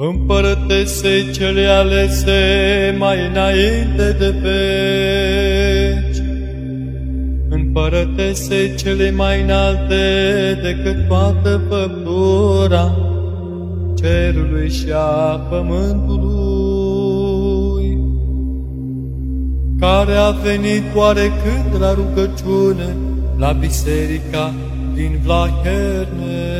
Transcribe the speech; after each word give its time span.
Împărătese 0.00 1.30
cele 1.30 1.66
alese 1.66 2.96
mai 2.98 3.16
înainte 3.30 4.16
de 4.18 4.34
veci, 4.42 6.22
Împărătese 7.48 8.74
cele 8.74 9.10
mai 9.10 9.42
înalte 9.42 10.58
decât 10.62 11.08
toată 11.08 11.60
făptura 11.68 12.96
cerului 13.94 14.70
și 14.70 14.86
a 14.94 15.40
pământului, 15.50 16.38
care 19.80 20.12
a 20.12 20.30
venit 20.30 20.84
oarecând 20.94 21.80
la 21.80 21.94
rugăciune 21.94 22.96
la 23.38 23.52
biserica 23.52 24.54
din 24.94 25.20
Vlaherne 25.24 26.57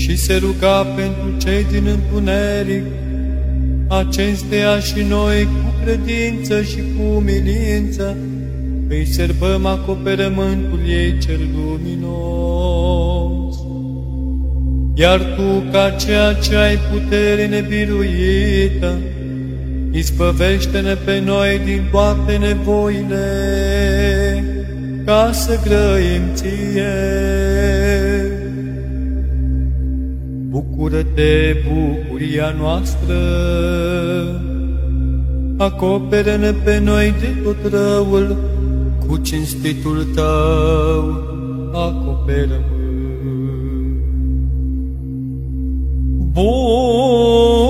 și 0.00 0.16
se 0.16 0.36
ruga 0.36 0.84
pentru 0.84 1.36
cei 1.38 1.66
din 1.70 1.86
întuneric, 1.86 2.84
acestea 3.88 4.78
și 4.78 5.02
noi 5.08 5.44
cu 5.44 5.74
credință 5.84 6.62
și 6.62 6.76
cu 6.76 7.16
umilință 7.16 8.16
îi 8.88 9.06
serbăm 9.06 9.66
acoperământul 9.66 10.80
ei 10.86 11.18
cel 11.18 11.40
luminos. 11.54 13.56
Iar 14.94 15.18
tu, 15.18 15.70
ca 15.72 15.90
ceea 15.90 16.32
ce 16.32 16.56
ai 16.56 16.78
putere 16.92 17.46
nebiruită, 17.46 18.98
izbăvește-ne 19.90 20.94
pe 20.94 21.22
noi 21.24 21.60
din 21.64 21.82
toate 21.90 22.36
nevoile, 22.36 23.24
ca 25.04 25.30
să 25.32 25.58
grăim 25.64 26.22
ție. 26.34 27.59
Bucură-te, 30.50 31.54
bucuria 31.68 32.54
noastră, 32.58 33.16
acoperă-ne 35.56 36.52
pe 36.52 36.78
noi 36.78 37.14
de 37.20 37.26
tot 37.42 37.72
răul, 37.72 38.36
cu 39.06 39.16
cinstitul 39.16 40.06
tău, 40.14 41.14
acoperă-mă. 41.72 42.78
Bucură-te, 46.32 47.69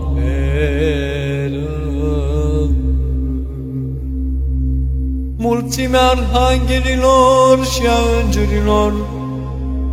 Mulțimea 5.37 6.01
arhanghelilor 6.01 7.65
și 7.65 7.81
a 7.87 7.99
îngerilor, 8.23 8.93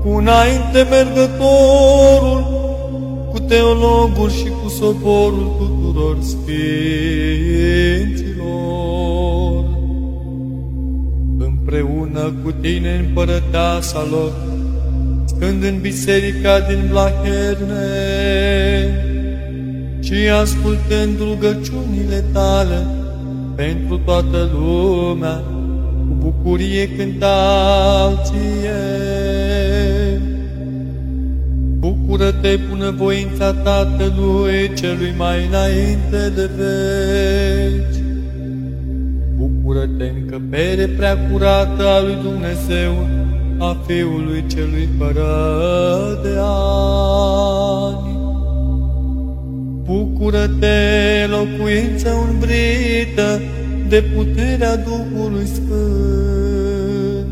cu 0.03 0.09
înainte 0.09 0.87
mergătorul, 0.91 2.41
cu 3.33 3.39
teologul 3.39 4.31
și 4.31 4.49
cu 4.63 4.69
soborul 4.69 5.51
tuturor 5.59 6.17
sfinților, 6.21 6.85
împreună 11.39 12.33
cu 12.45 12.51
tine 12.61 13.05
împărăteasa 13.07 14.07
lor, 14.11 14.33
stând 15.43 15.65
în 15.65 15.79
biserica 15.81 16.61
din 16.61 16.87
Blaherne 16.89 17.89
și 20.01 20.15
ascultând 20.41 21.19
rugăciunile 21.19 22.25
tale 22.33 22.87
pentru 23.55 24.01
toată 24.05 24.51
lumea, 24.55 25.43
cu 26.09 26.15
bucurie 26.19 26.89
cântau 26.89 28.21
ție. 28.25 28.81
Bucură-te, 31.79 32.59
bunăvoința 32.71 33.53
Tatălui 33.53 34.73
celui 34.75 35.15
mai 35.17 35.47
înainte 35.47 36.33
de 36.35 36.51
veci. 36.57 38.03
Bucură-te, 39.37 40.13
încăpere 40.21 40.87
prea 40.87 41.29
curată 41.31 41.87
a 41.87 42.01
lui 42.01 42.17
Dumnezeu, 42.23 43.09
a 43.59 43.77
Fiului 43.87 44.45
celui 44.47 44.89
fără 44.99 46.21
de 46.23 46.37
ani. 46.39 48.21
Bucură-te, 49.85 51.27
locuință 51.27 52.11
umbrită 52.31 53.41
de 53.89 54.05
puterea 54.17 54.77
Duhului 54.77 55.47
Sfânt. 55.47 57.27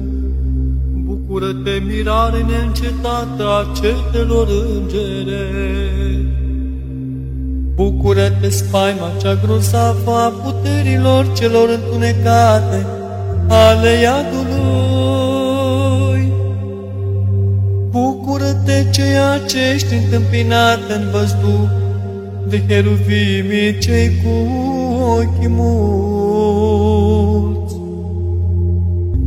Bucură-te, 0.92 1.82
mirare 1.86 2.46
neîncetată 2.48 3.44
a 3.44 3.72
cetelor 3.74 4.48
îngere. 4.48 5.46
Bucură-te, 7.74 8.48
spaima 8.48 9.10
cea 9.20 9.34
grozavă 9.44 10.10
a 10.10 10.28
puterilor 10.28 11.32
celor 11.32 11.68
întunecate 11.68 12.86
ale 13.48 14.00
iadului. 14.02 14.79
Bucură-te, 18.70 18.90
ceea 18.90 19.38
ce 19.38 19.58
ești 19.74 19.94
întâmpinat 19.94 20.78
în 20.88 21.10
văzduh 21.10 21.68
de 22.48 22.62
heruvimii 22.68 23.78
cei 23.78 24.10
cu 24.22 24.28
ochi 25.18 25.48
mulți. 25.48 26.14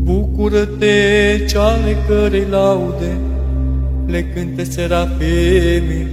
Bucură-te, 0.03 1.45
ceale 1.47 1.95
cărei 2.07 2.45
laude 2.49 3.17
le 4.05 4.23
cânte 4.23 4.63
serafimii, 4.63 6.07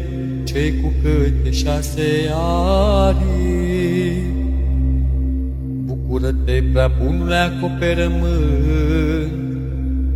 cei 0.45 0.75
cu 0.83 0.93
câte 1.03 1.51
șase 1.51 2.31
arii. 3.07 4.23
Bucură-te, 5.85 6.63
prea 6.73 6.91
bunule 7.03 7.37
acoperământ, 7.37 9.10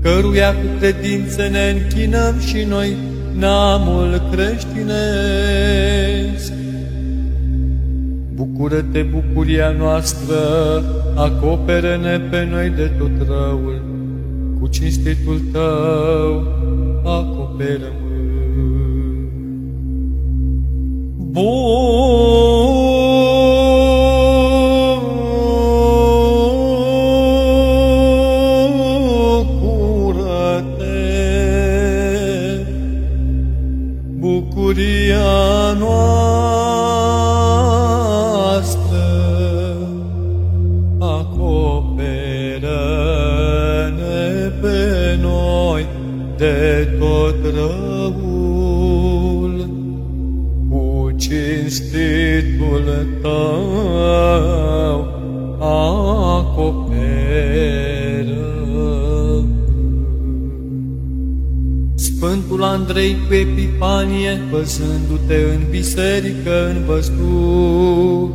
căruia 0.05 0.55
cu 0.55 0.67
credință 0.79 1.49
ne 1.49 1.75
închinăm 1.77 2.39
și 2.39 2.65
noi, 2.69 2.97
neamul 3.39 4.23
creștinesc. 4.31 5.73
Bucură-te, 8.35 9.03
bucuria 9.03 9.71
noastră, 9.71 10.37
acoperă-ne 11.15 12.19
pe 12.19 12.49
noi 12.51 12.69
de 12.69 12.93
tot 12.99 13.27
răul, 13.27 13.83
cu 14.61 14.67
cinstitul 14.67 15.41
tău, 15.53 16.43
acoperă-mă. 17.05 18.03
Bucură-te, 21.17 22.74
tău, 53.25 55.07
acoperă. 55.61 56.65
Sfântul 61.95 62.63
Andrei 62.63 63.17
cu 63.29 63.35
Epifanie, 63.35 64.41
văzându-te 64.51 65.35
în 65.35 65.61
biserică 65.71 66.69
în 66.69 66.85
văzduh, 66.87 68.29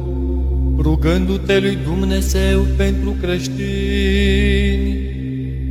rugându-te 0.80 1.60
lui 1.60 1.78
Dumnezeu 1.84 2.60
pentru 2.78 3.16
creștini, 3.22 4.98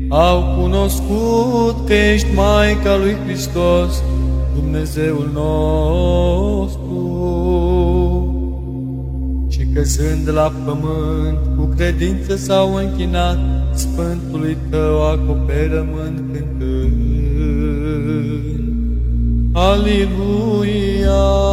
au 0.08 0.56
cunoscut 0.60 1.86
că 1.86 1.94
ești 1.94 2.26
Maica 2.34 2.96
lui 2.96 3.16
Hristos, 3.26 4.02
Dumnezeul 4.54 5.30
nostru, 5.34 6.77
căzând 9.78 10.28
la 10.32 10.52
pământ, 10.64 11.38
cu 11.56 11.64
credință 11.76 12.36
s-au 12.36 12.74
închinat 12.74 13.38
Sfântului 13.74 14.56
Tău 14.70 15.10
acoperământ 15.10 16.20
cântând. 16.32 16.96
Aleluia! 19.52 21.47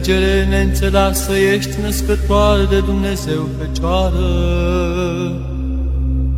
Înțelegere 0.00 0.44
neînțeleasă 0.44 1.32
ești 1.54 1.80
născătoare 1.82 2.64
de 2.70 2.80
Dumnezeu 2.80 3.48
Fecioară, 3.58 4.14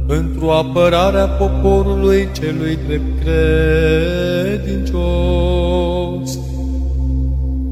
într-o 0.06 0.53
apărarea 0.53 1.26
poporului 1.26 2.29
celui 2.32 2.79
drept 2.87 3.25
credincios. 4.64 4.99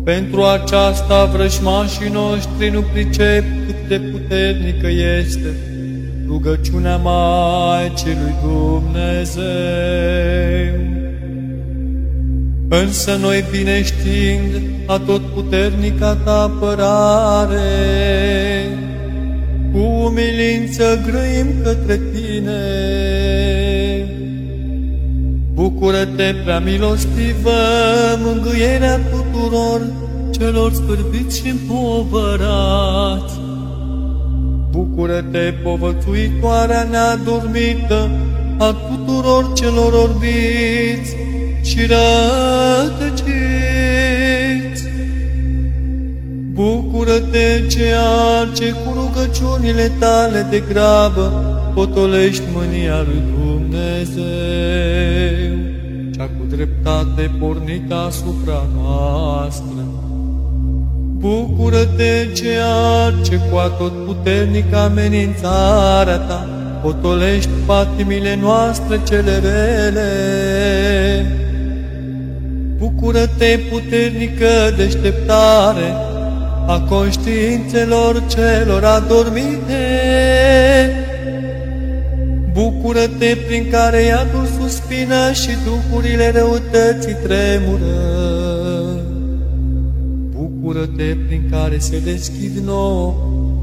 Pentru 0.04 0.42
aceasta 0.42 1.24
vrăjmașii 1.24 2.10
noștri 2.10 2.70
nu 2.70 2.80
pricep 2.92 3.44
cât 3.66 3.88
de 3.88 3.98
puternică 3.98 4.88
este 5.18 5.54
rugăciunea 6.26 6.96
Maicii 6.96 8.16
lui 8.22 8.34
Dumnezeu. 8.42 9.40
Însă 12.72 13.16
noi 13.20 13.44
bine 13.50 13.82
știind 13.82 14.62
atotputernica 14.86 16.14
ta 16.14 16.42
apărare, 16.42 17.58
cu 19.72 19.78
umilință 19.78 21.00
grăim 21.06 21.46
către 21.62 22.00
tine. 22.12 22.62
Bucură-te, 25.54 26.34
prea 26.44 26.58
milostivă, 26.58 27.50
mângâierea 28.24 28.98
tuturor 28.98 29.80
celor 30.30 30.72
scârbiți 30.72 31.38
și 31.38 31.48
împovărați. 31.48 33.38
Bucură-te, 34.70 35.54
povățuitoarea 35.62 36.82
neadormită 36.90 38.10
a 38.58 38.72
tuturor 38.72 39.52
celor 39.52 39.92
orbiți 39.92 41.19
și 41.70 41.86
rătăciți. 41.86 43.28
Bucură-te, 46.52 47.66
ceea 47.68 48.48
ce 48.54 48.70
cu 48.70 48.92
rugăciunile 48.94 49.90
tale 49.98 50.46
de 50.50 50.62
grabă 50.72 51.32
potolești 51.74 52.42
mânia 52.52 53.02
lui 53.06 53.22
Dumnezeu, 53.34 54.24
cea 56.16 56.24
cu 56.24 56.44
dreptate 56.48 57.30
pornită 57.38 57.94
asupra 57.94 58.66
noastră. 58.76 59.84
Bucură-te, 61.18 62.28
ceea 62.34 63.12
ce 63.24 63.40
cu 63.50 63.56
atot 63.56 64.04
puternică 64.06 64.76
amenințarea 64.76 66.18
ta 66.18 66.48
potolești 66.82 67.50
patimile 67.66 68.38
noastre 68.40 69.00
cele 69.08 69.38
rele. 69.38 70.10
Bucură-te, 72.80 73.58
puternică 73.70 74.74
deșteptare 74.76 75.94
a 76.66 76.80
conștiințelor 76.88 78.22
celor 78.28 78.84
adormite. 78.84 79.84
Bucură-te 82.52 83.36
prin 83.46 83.66
care 83.70 84.02
iadul 84.02 84.46
suspină 84.60 85.32
și 85.32 85.50
duhurile 85.64 86.30
răutății 86.30 87.16
tremură. 87.22 87.94
Bucură-te 90.36 91.16
prin 91.26 91.48
care 91.50 91.78
se 91.78 91.98
deschid 91.98 92.56
nouă 92.64 93.14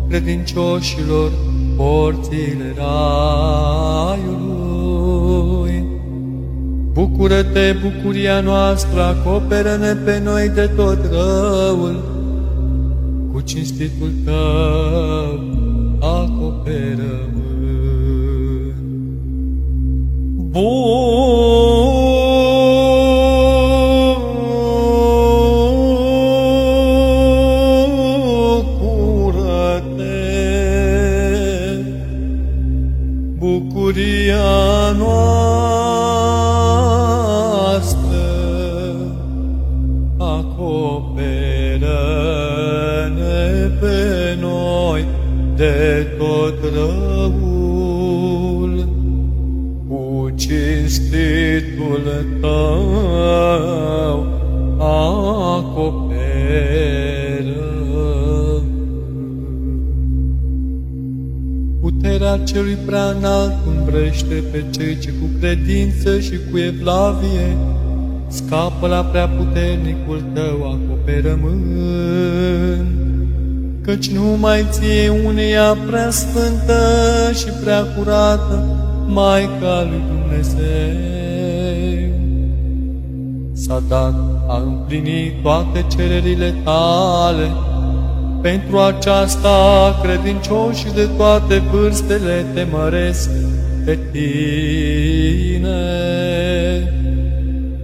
credincioșilor 0.10 1.32
porțile 1.76 2.74
raiului. 2.78 4.67
Bucură-te, 6.98 7.76
bucuria 7.82 8.40
noastră, 8.40 9.02
acoperă-ne 9.02 9.94
pe 9.94 10.20
noi 10.24 10.50
de 10.50 10.70
tot 10.76 10.98
răul, 11.12 12.04
cu 13.32 13.42
cinstitul 13.42 14.12
tău 14.26 15.40
acoperă-mă. 16.00 17.42
Bun! 20.52 22.07
Celui 62.58 62.78
prea 62.86 63.10
înalt 63.18 63.54
umbrește 63.68 64.44
pe 64.52 64.64
cei 64.70 64.98
ce 64.98 65.10
cu 65.10 65.30
credință 65.40 66.20
și 66.20 66.40
cu 66.52 66.58
evlavie 66.58 67.58
scapă 68.28 68.88
la 68.88 69.04
prea 69.04 69.28
puternicul 69.28 70.24
tău 70.34 70.80
acoperământ. 70.80 71.68
Căci 73.82 74.10
numai 74.10 74.66
ție 74.70 75.10
uneia 75.26 75.78
prea 75.88 76.10
sfântă 76.10 76.82
și 77.34 77.48
prea 77.64 77.84
curată, 77.84 78.66
Maica 79.08 79.88
lui 79.90 80.04
Dumnezeu. 80.12 81.37
S-a 83.60 83.84
dat 83.88 84.14
a 84.48 84.62
împlini 84.66 85.40
toate 85.42 85.86
cererile 85.96 86.56
tale, 86.64 87.52
pentru 88.42 88.78
aceasta, 88.78 90.00
credincioșii 90.04 90.94
de 90.94 91.10
toate 91.18 91.64
vârstele 91.72 92.46
te 92.54 92.68
măresc 92.72 93.30
pe 93.86 93.98
tine 94.12 95.72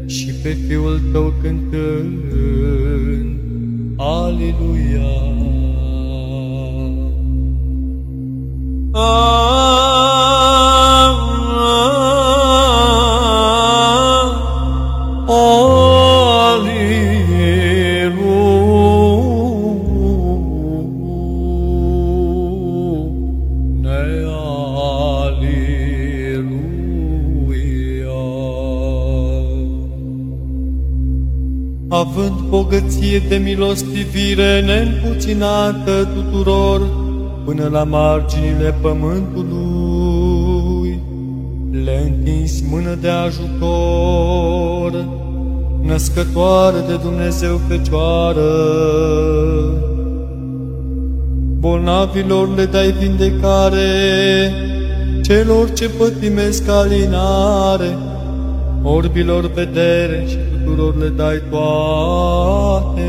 și 0.05 0.33
pe 0.43 0.57
Fiul 0.67 1.01
tău 1.11 1.33
cântând. 1.41 2.23
Aleluia! 3.97 5.11
Ah! 8.91 10.12
Bogăție 32.63 33.21
de 33.29 33.35
milostivire 33.35 34.61
neîmpuținată 34.61 36.07
tuturor, 36.13 36.81
până 37.45 37.69
la 37.71 37.83
marginile 37.83 38.75
pământului, 38.81 40.11
le 41.83 42.11
întins 42.15 42.61
mână 42.69 42.97
de 43.01 43.09
ajutor, 43.09 45.05
născătoare 45.81 46.77
de 46.87 46.95
Dumnezeu 46.95 47.59
Fecioară, 47.67 48.51
bolnavilor 51.59 52.55
le 52.55 52.65
dai 52.65 52.91
vindecare, 52.91 53.87
celor 55.23 55.71
ce 55.73 55.89
pătimesc 55.89 56.69
alinare, 56.69 57.97
orbilor 58.83 59.51
vedere 59.51 60.25
și 60.27 60.37
tuturor 60.63 60.97
le 60.97 61.07
dai 61.07 61.41
toate. 61.49 63.01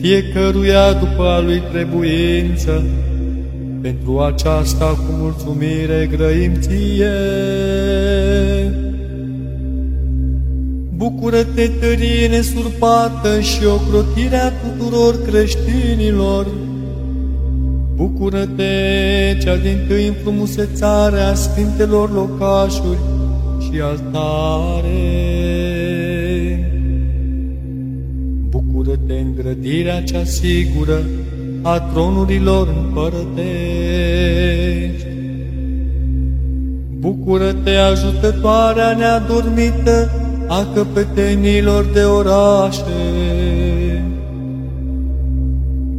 Fiecăruia 0.00 0.92
după 0.92 1.22
a 1.22 1.40
lui 1.40 1.62
trebuință, 1.72 2.82
pentru 3.80 4.20
aceasta 4.20 4.86
cu 4.86 5.12
mulțumire 5.18 6.08
grăim 6.16 6.52
ție. 6.60 7.12
Bucură-te, 10.96 11.70
tărie 11.80 12.26
nesurpată 12.28 13.40
și 13.40 13.64
ocrotirea 13.64 14.52
tuturor 14.52 15.22
creștinilor. 15.26 16.46
Bucură-te, 17.94 18.72
cea 19.42 19.56
din 19.56 19.84
tâi 19.88 20.06
înfrumusețare 20.06 21.20
a 21.20 21.34
sfintelor 21.34 22.12
locașuri 22.12 22.98
și 23.62 23.80
altare. 23.80 24.90
Bucură-te, 28.48 29.12
îngrădirea 29.12 30.02
cea 30.02 30.24
sigură 30.24 31.00
a 31.62 31.80
tronurilor 31.80 32.68
împărătești. 32.68 33.40
Bucură-te, 36.98 37.70
ajutătoarea 37.70 38.96
neadormită 38.96 40.10
a 40.48 40.66
căpetenilor 40.74 41.84
de 41.92 42.04
orașe. 42.04 42.82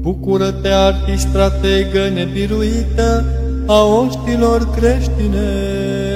Bucură-te, 0.01 0.67
arhistrategă 0.67 2.09
nebiruită 2.13 3.25
a 3.65 3.83
oștilor 3.83 4.69
creștinești. 4.75 6.12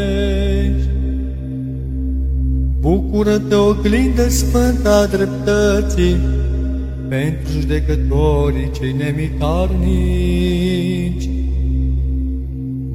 Bucură-te, 2.88 3.56
oglindă 3.56 4.30
sfântă 4.30 4.90
a 4.90 5.06
dreptății, 5.06 6.18
pentru 7.08 7.52
judecătorii 7.60 8.72
cei 8.80 8.94
nemitarnici. 8.94 11.30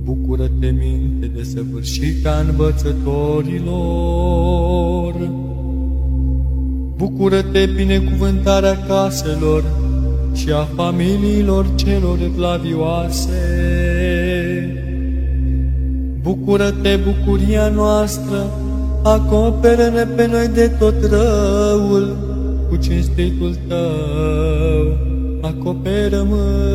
Bucură-te, 0.05 0.67
minte 0.67 1.27
de 1.27 1.43
săvârșită 1.43 2.45
învățătorilor. 2.49 5.15
Bucură-te, 6.97 7.67
binecuvântarea 7.77 8.79
caselor 8.87 9.65
și 10.35 10.51
a 10.51 10.69
familiilor 10.75 11.67
celor 11.75 12.19
evlavioase. 12.21 13.31
Bucură-te, 16.23 16.97
bucuria 16.97 17.69
noastră, 17.69 18.51
acoperă-ne 19.03 20.05
pe 20.05 20.27
noi 20.27 20.49
de 20.49 20.69
tot 20.79 20.95
răul, 21.11 22.17
cu 22.69 22.77
cinstitul 22.77 23.57
tău, 23.69 24.97
acoperă-mă. 25.41 26.71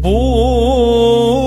Bucuria 0.00 1.37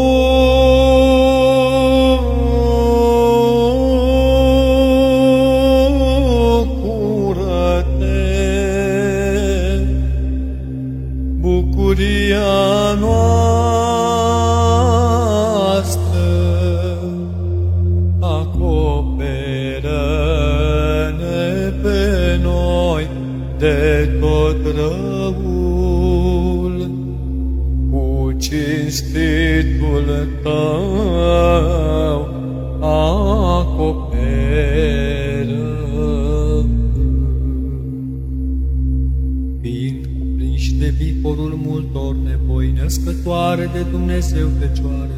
de 43.73 43.85
Dumnezeu 43.91 44.47
Fecioară, 44.59 45.09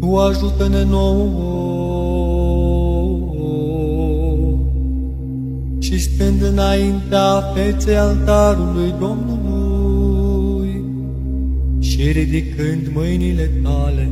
Tu 0.00 0.16
ajută-ne 0.16 0.84
nouă. 0.84 1.76
Și 5.78 5.98
stând 5.98 6.42
înaintea 6.42 7.40
feței 7.54 7.96
altarului 7.96 8.94
Domnului 8.98 10.84
și 11.78 12.10
ridicând 12.10 12.90
mâinile 12.94 13.50
tale, 13.62 14.10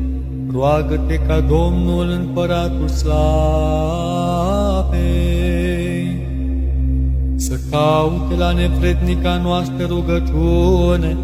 roagă-te 0.52 1.14
ca 1.14 1.40
Domnul 1.40 2.08
Împăratul 2.08 2.88
Slavei 2.88 4.14
să 7.36 7.58
caute 7.70 8.34
la 8.36 8.52
nevrednica 8.52 9.36
noastră 9.36 9.86
rugăciune 9.86 11.16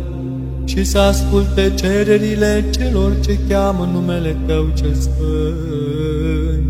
și 0.71 0.85
să 0.85 0.99
asculte 0.99 1.73
cererile 1.75 2.65
celor 2.71 3.13
ce 3.21 3.39
cheamă 3.49 3.89
numele 3.93 4.37
Tău 4.47 4.69
cel 4.75 4.95
Sfânt 4.95 6.67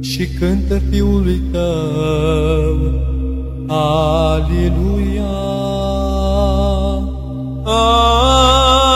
și 0.00 0.26
cântă 0.26 0.80
Fiului 0.90 1.40
Tău. 1.52 2.76
Aleluia! 3.66 5.36
Auzit 7.64 8.87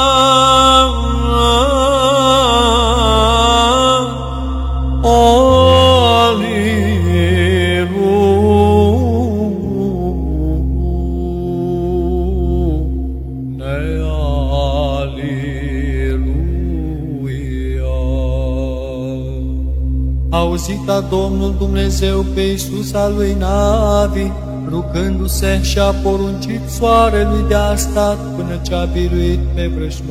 a 20.86 21.00
Domnul 21.00 21.54
Dumnezeu 21.58 22.24
pe 22.34 22.40
Iisus 22.40 22.92
al 22.92 23.12
lui 23.16 23.36
Navi, 23.38 24.30
rugându-se 24.68 25.62
și 25.62 25.78
a 25.78 25.90
poruncit 25.90 26.60
soarelui 26.68 27.44
de 27.48 27.54
a 27.54 27.76
stat 27.76 28.18
până 28.36 28.60
ce 28.62 28.74
a 28.74 28.84
biruit 28.84 29.38
pe 29.54 29.70
vrăjmașii 29.76 30.10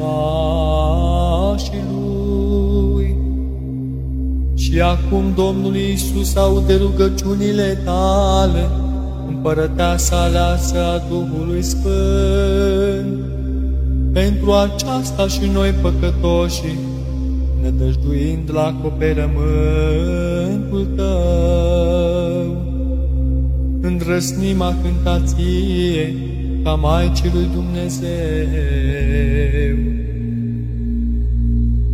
lui. 1.92 3.16
Și 4.56 4.82
acum 4.82 5.34
Domnul 5.36 5.76
Iisus 5.76 6.36
aude 6.36 6.76
rugăciunile 6.76 7.82
tale, 7.86 8.70
împărăteasa 9.28 10.22
aleasă 10.22 10.78
a 10.78 11.02
Duhului 11.10 11.62
Sfânt. 11.62 13.20
Pentru 14.14 14.52
aceasta 14.52 15.28
și 15.28 15.50
noi 15.54 15.70
păcătoșii, 15.70 16.80
nădăjduind 17.82 18.50
la 18.54 18.66
acoperământul 18.66 20.88
Tău, 20.96 22.66
îndrăsnim 23.82 24.62
a 24.62 24.76
cântație 24.82 26.16
ca 26.64 26.76
Maicii 26.76 27.32
lui 27.34 27.50
Dumnezeu. 27.54 28.10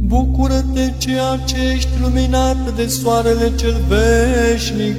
Bucură-te 0.05 0.93
ceea 0.97 1.39
ce 1.45 1.55
ești 1.75 1.99
luminat 2.01 2.75
de 2.75 2.87
soarele 2.87 3.51
cel 3.55 3.75
veșnic, 3.87 4.95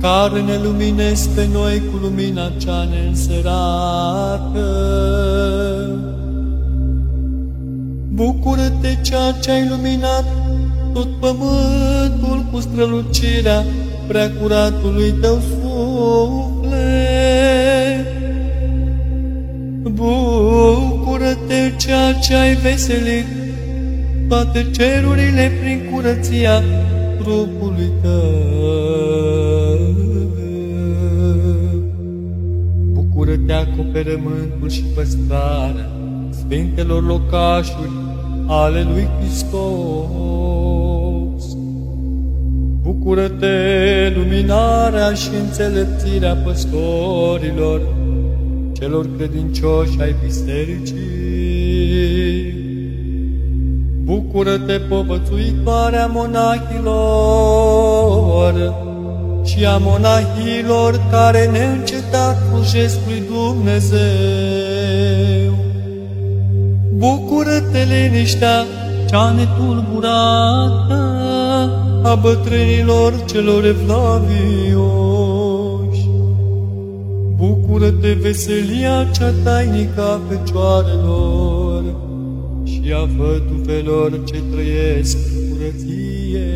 care 0.00 0.40
ne 0.40 0.58
luminezi 0.62 1.28
pe 1.28 1.48
noi 1.52 1.82
cu 1.90 1.96
lumina 2.02 2.50
cea 2.58 2.88
neînserată. 2.90 4.68
Bucură-te 8.20 8.98
ceea 9.02 9.32
ce 9.32 9.50
ai 9.50 9.68
luminat 9.68 10.24
tot 10.92 11.08
pământul 11.20 12.44
cu 12.52 12.60
strălucirea 12.60 13.64
preacuratului 14.06 15.14
tău 15.20 15.38
suflet. 15.48 16.80
Bucură-te 19.82 21.72
ceea 21.78 22.12
ce 22.12 22.34
ai 22.34 22.54
veselit 22.54 23.26
toate 24.28 24.70
cerurile 24.70 25.50
prin 25.60 25.90
curăția 25.92 26.62
trupului 27.18 27.90
tău. 28.02 28.30
Bucură-te 32.92 33.52
acoperământul 33.52 34.68
și 34.68 34.82
păstrarea 34.94 35.90
sfintelor 36.30 37.06
locașuri 37.06 37.99
ale 38.52 38.82
lui 38.92 39.08
Hristos. 39.18 39.58
Bucură-te 42.82 44.12
luminarea 44.16 45.12
și 45.12 45.28
înțelepțirea 45.42 46.34
păstorilor, 46.34 47.80
celor 48.72 49.06
credincioși 49.16 50.00
ai 50.00 50.14
bisericii. 50.24 50.98
Bucură-te, 54.04 54.72
povățuitoarea 54.72 56.06
monahilor 56.06 56.94
și 59.44 59.64
a 59.64 59.76
monahilor 59.76 61.00
care 61.10 61.46
neîncetat 61.46 62.36
slujesc 62.48 62.98
lui 63.06 63.22
Dumnezeu. 63.32 64.69
Bucură-te, 67.00 67.82
liniștea 67.84 68.64
cea 69.08 69.32
netulburată 69.32 71.00
a 72.02 72.14
bătrânilor 72.14 73.24
celor 73.24 73.64
evlavioși. 73.64 74.48
Bucură-te, 77.36 78.12
veselia 78.12 79.08
cea 79.12 79.32
tainică 79.44 80.02
a 80.02 80.20
fecioarelor 80.28 81.82
și 82.64 82.82
a 82.94 83.08
văduvelor 83.16 84.24
ce 84.24 84.42
trăiesc 84.52 85.18
curăție. 85.50 86.48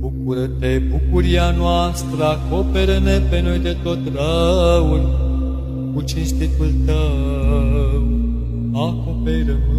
Bucură-te, 0.00 0.82
bucuria 0.90 1.54
noastră, 1.58 2.24
acoperă-ne 2.24 3.18
pe 3.30 3.40
noi 3.40 3.58
de 3.58 3.76
tot 3.82 3.98
răul, 4.14 5.26
cu 5.98 6.04
cinstitul 6.04 6.72
tău, 6.86 8.02
acoperă-mă. 8.72 9.78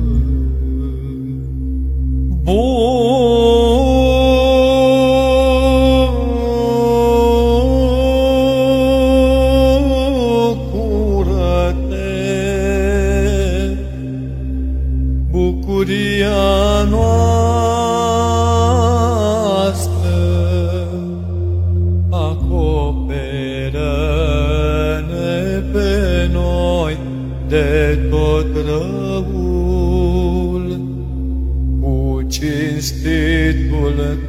Bucură-te, 2.44 4.19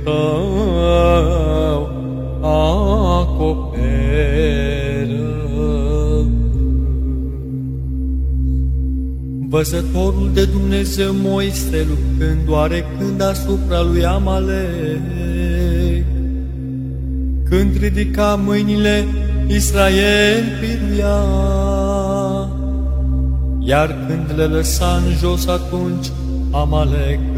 tău 0.04 1.88
acoperă. 2.42 3.60
Văzătorul 9.48 10.30
de 10.34 10.44
Dumnezeu 10.44 11.12
Moise 11.12 11.86
luptând 11.88 12.48
oarecând 12.48 13.22
asupra 13.22 13.82
lui 13.82 14.04
Amalek, 14.04 15.00
când 17.44 17.76
ridica 17.80 18.40
mâinile, 18.44 19.04
Israel 19.46 20.44
piruia, 20.60 21.24
iar 23.60 23.96
când 24.08 24.38
le 24.38 24.44
lăsa 24.44 25.02
în 25.06 25.12
jos 25.18 25.46
atunci, 25.46 26.06
Amalek 26.50 27.29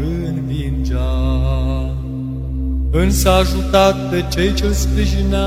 Însă 2.95 3.29
ajutat 3.29 4.09
de 4.09 4.25
cei 4.31 4.53
ce-l 4.53 4.71
sprijineau, 4.71 5.41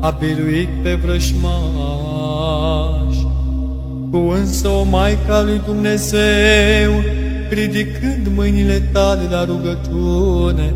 a 0.00 0.10
biruit 0.10 0.68
pe 0.82 0.94
vrășmași. 0.94 1.48
Cu 4.10 4.16
însă 4.16 4.68
o 4.68 4.84
Maica 4.84 5.42
lui 5.42 5.60
Dumnezeu, 5.66 6.92
ridicând 7.50 8.26
mâinile 8.34 8.78
tale 8.92 9.22
la 9.30 9.44
rugăciune 9.44 10.74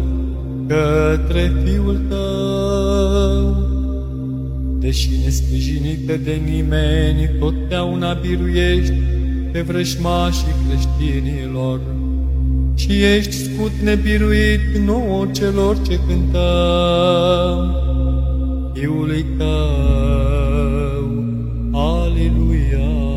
către 0.67 1.53
Fiul 1.65 2.01
tău, 2.09 3.57
deși 4.79 5.11
nesprijinită 5.25 6.17
de 6.25 6.41
nimeni, 6.45 7.31
totdeauna 7.39 8.13
biruiești 8.13 8.95
pe 9.53 9.61
vrăjmașii 9.61 10.55
creștinilor 10.69 11.81
și 12.75 13.03
ești 13.03 13.33
scut 13.33 13.73
nebiruit 13.83 14.77
nouă 14.85 15.27
celor 15.33 15.77
ce 15.87 16.01
cântăm 16.07 17.83
Fiului 18.73 19.25
tău. 19.39 21.25
Aleluia! 21.73 23.15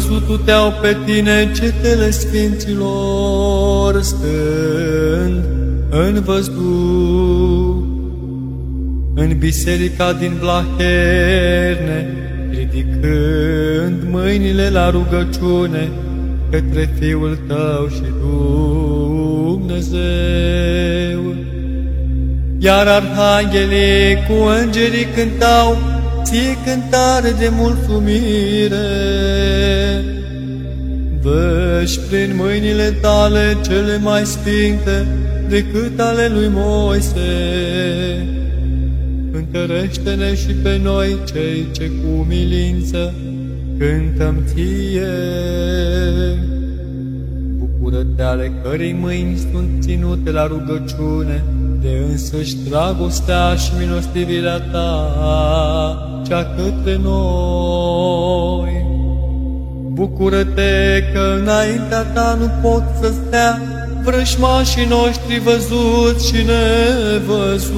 Văzutu-te-au 0.00 0.72
pe 0.80 0.96
tine 1.04 1.50
cetele 1.54 2.10
sfinților, 2.10 4.02
stând 4.02 5.44
în 5.90 6.22
văzduh, 6.24 7.76
în 9.14 9.38
biserica 9.38 10.12
din 10.12 10.36
Blaherne, 10.38 12.08
ridicând 12.50 14.02
mâinile 14.10 14.70
la 14.70 14.90
rugăciune 14.90 15.90
către 16.50 16.90
Fiul 16.98 17.38
tău 17.46 17.88
și 17.88 18.04
Dumnezeu. 19.50 20.00
Iar 22.58 22.86
arhanghelii 22.86 24.16
cu 24.28 24.34
îngerii 24.62 25.06
cântau 25.14 25.78
ție 26.22 26.56
cântare 26.64 27.30
de 27.38 27.50
mulțumire. 27.52 29.39
Văși 31.22 31.98
prin 32.00 32.36
mâinile 32.36 32.90
tale 33.00 33.56
cele 33.64 33.98
mai 33.98 34.24
sfinte 34.24 35.06
decât 35.48 36.00
ale 36.00 36.28
lui 36.28 36.48
Moise. 36.52 37.20
Întărește-ne 39.32 40.34
și 40.34 40.52
pe 40.62 40.80
noi 40.82 41.16
cei 41.32 41.66
ce 41.72 41.90
cu 41.90 42.26
milință 42.28 43.14
cântăm 43.78 44.42
ție. 44.46 45.12
Bucură-te 47.58 48.22
ale 48.22 48.52
cărei 48.62 48.92
mâini 48.92 49.36
sunt 49.52 49.68
ținute 49.80 50.30
la 50.30 50.46
rugăciune, 50.46 51.44
de 51.80 52.04
însăși 52.10 52.56
dragostea 52.68 53.54
și 53.54 53.70
milostivirea 53.78 54.60
ta, 54.60 56.22
cea 56.28 56.44
către 56.56 56.98
noi. 57.02 58.79
Bucură-te 60.00 61.04
că 61.12 61.36
înaintea 61.40 62.02
ta 62.02 62.38
nu 62.40 62.48
pot 62.62 62.82
să 63.00 63.12
stea 63.26 63.60
vrășmașii 64.04 64.86
noștri 64.88 65.38
văzuți 65.38 66.26
și 66.26 66.44
nevăzuți. 67.22 67.72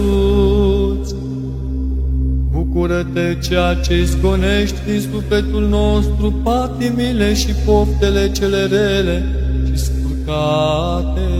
Bucură-te 2.50 3.37
ceea 3.48 3.74
ce 3.74 3.98
izgonești 3.98 4.76
din 4.87 5.00
sufletul 5.12 5.68
nostru 5.68 6.32
patimile 6.42 7.35
și 7.35 7.54
poftele 7.64 8.30
cele 8.30 8.66
rele 8.66 9.24
și 9.66 9.78
spurcate. 9.78 11.30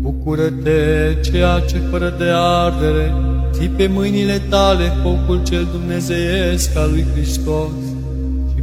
Bucură-te 0.00 1.16
ceea 1.30 1.60
ce 1.60 1.76
fără 1.90 2.14
de 2.18 2.30
ardere 2.32 3.14
ții 3.52 3.68
pe 3.68 3.86
mâinile 3.86 4.42
tale 4.48 4.92
focul 5.02 5.42
cel 5.42 5.68
dumnezeiesc 5.72 6.76
al 6.76 6.90
lui 6.90 7.06
Hristos 7.14 7.70
și 7.70 7.87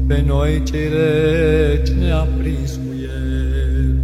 pe 0.08 0.24
noi 0.26 0.64
cei 0.64 0.90
reci 0.90 1.90
ne-a 1.90 2.28
prins 2.38 2.72
cu 2.72 2.94
el. 3.02 3.96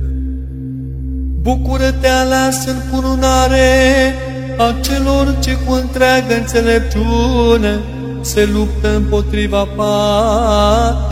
Bucură-te 1.41 2.07
aleasă 2.07 2.71
în 2.71 2.81
cununare 2.91 4.13
a 4.57 4.75
celor 4.81 5.37
ce 5.39 5.57
cu 5.65 5.73
întreagă 5.73 6.33
înțelepciune 6.35 7.79
se 8.21 8.49
luptă 8.53 8.95
împotriva 8.95 9.65
patimilor. 9.75 11.11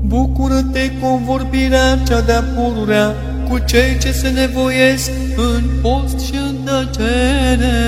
Bucură-te 0.00 0.90
convorbirea 1.00 1.98
cea 2.08 2.20
de-a 2.20 2.42
pururea 2.42 3.14
cu 3.48 3.58
cei 3.58 3.98
ce 4.00 4.12
se 4.12 4.28
nevoiesc 4.28 5.10
în 5.36 5.62
post 5.82 6.18
și 6.20 6.34
în 6.34 6.56
tăcere. 6.64 7.78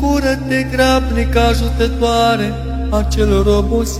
Bucură-te, 0.00 0.66
grabnic 0.72 1.36
ajutătoare 1.36 2.52
a 2.90 3.02
celor 3.02 3.46
obosiți 3.46 3.90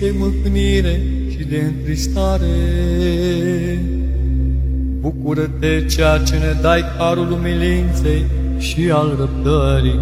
de 0.00 0.14
mâhnire 0.18 1.02
și 1.30 1.44
de 1.44 1.62
întristare. 1.66 2.46
Bucură-te, 5.00 5.84
ceea 5.84 6.18
ce 6.18 6.34
ne 6.34 6.60
dai 6.62 6.84
harul 6.98 7.32
umilinței 7.32 8.24
și 8.58 8.90
al 8.90 9.16
răbdării. 9.18 10.00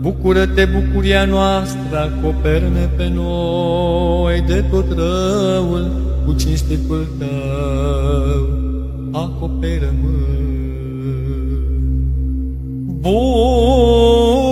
Bucură-te, 0.00 0.64
bucuria 0.64 1.24
noastră, 1.24 1.98
acoperă-ne 1.98 2.88
pe 2.96 3.08
noi 3.14 4.44
de 4.46 4.64
tot 4.70 4.86
răul 4.96 5.90
cu 6.26 6.32
cinstitul 6.32 7.06
tău, 7.18 8.48
acoperă-mă. 9.12 10.43
不 13.04 14.43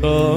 Bun! 0.00 0.34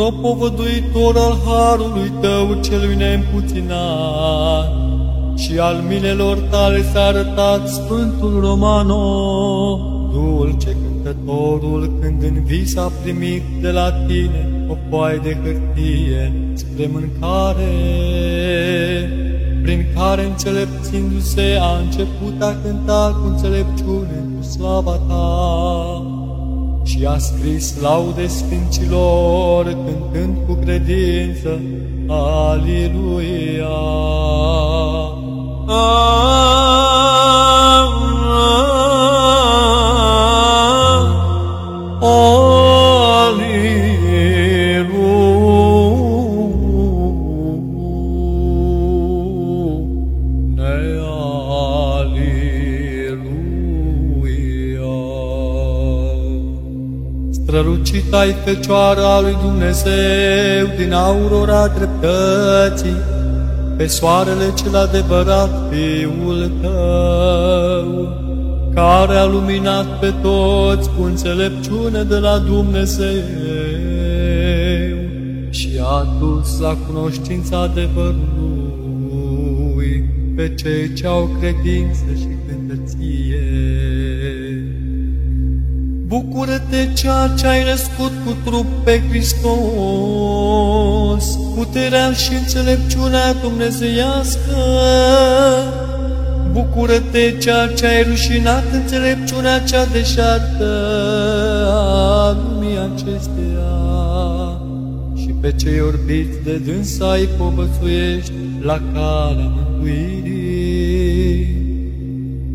propovăduitor 0.00 1.16
al 1.16 1.36
harului 1.44 2.12
tău 2.20 2.60
celui 2.60 2.96
neîmpuținat 2.96 4.72
și 5.36 5.58
al 5.58 5.76
minelor 5.88 6.36
tale 6.36 6.82
s-a 6.82 7.04
arătat 7.04 7.68
Sfântul 7.68 8.40
Romano, 8.40 9.00
dulce 10.12 10.76
cântătorul 10.82 11.92
când 12.00 12.22
în 12.22 12.44
vis 12.44 12.76
a 12.76 12.92
primit 13.02 13.42
de 13.60 13.70
la 13.70 13.92
tine 13.92 14.66
o 14.68 14.76
foaie 14.88 15.20
de 15.22 15.36
hârtie 15.42 16.32
spre 16.54 16.90
mâncare, 16.92 17.72
prin 19.62 19.86
care 19.94 20.24
înțelepțindu-se 20.24 21.58
a 21.60 21.78
început 21.78 22.42
a 22.42 22.56
cânta 22.62 23.18
cu 23.20 23.26
înțelepciune 23.26 24.24
cu 24.36 24.42
slava 24.44 25.00
ta 25.08 26.04
și 26.84 27.04
a 27.06 27.18
scris 27.18 27.80
laude 27.80 28.26
sfinților 28.26 29.64
cântând 29.64 30.36
cu 30.46 30.52
credință. 30.52 31.60
Aleluia! 32.08 33.78
strălucit 35.70 36.59
ai 58.12 58.36
Fecioara 58.44 59.20
lui 59.20 59.36
Dumnezeu 59.42 60.66
din 60.78 60.92
aurora 60.92 61.66
dreptății, 61.68 62.96
pe 63.76 63.86
soarele 63.86 64.52
cel 64.54 64.76
adevărat, 64.76 65.50
Fiul 65.70 66.50
tău, 66.60 68.18
care 68.74 69.16
a 69.16 69.24
luminat 69.24 69.98
pe 69.98 70.12
toți 70.22 70.90
cu 70.90 71.02
înțelepciune 71.02 72.02
de 72.02 72.16
la 72.16 72.38
Dumnezeu 72.38 73.08
și 75.50 75.68
a 75.82 76.16
dus 76.18 76.58
la 76.58 76.76
cunoștința 76.86 77.60
adevărului 77.60 78.50
pe 80.36 80.54
cei 80.54 80.92
ce 80.94 81.06
au 81.06 81.30
credință 81.40 82.04
și 82.16 82.29
Bucură-te 86.10 86.92
ceea 86.94 87.34
ce 87.38 87.46
ai 87.46 87.64
născut 87.64 88.12
cu 88.24 88.36
trup 88.44 88.66
pe 88.84 89.02
Hristos, 89.08 89.48
puterea 91.54 92.12
și 92.12 92.32
înțelepciunea 92.32 93.32
dumnezeiască. 93.32 94.56
Bucură-te 96.52 97.36
ceea 97.38 97.66
ce 97.66 97.86
ai 97.86 98.02
rușinat 98.02 98.64
înțelepciunea 98.72 99.60
cea 99.60 99.84
deșartă 99.84 100.68
a 101.68 102.30
lumii 102.30 102.78
acesteia 102.92 103.78
și 105.16 105.34
pe 105.40 105.52
cei 105.52 105.80
orbiți 105.80 106.38
de 106.44 106.56
dânsa 106.56 107.12
îi 107.12 107.28
povățuiești 107.38 108.32
la 108.60 108.80
calea 108.92 109.52
mântuirii. 109.56 110.68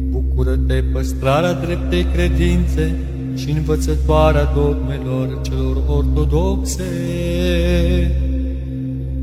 Bucură-te 0.10 0.84
păstrarea 0.94 1.54
dreptei 1.54 2.06
credințe, 2.14 2.96
și 3.36 3.50
învățătoarea 3.50 4.52
dogmelor 4.56 5.42
celor 5.42 5.84
ortodoxe. 5.88 6.84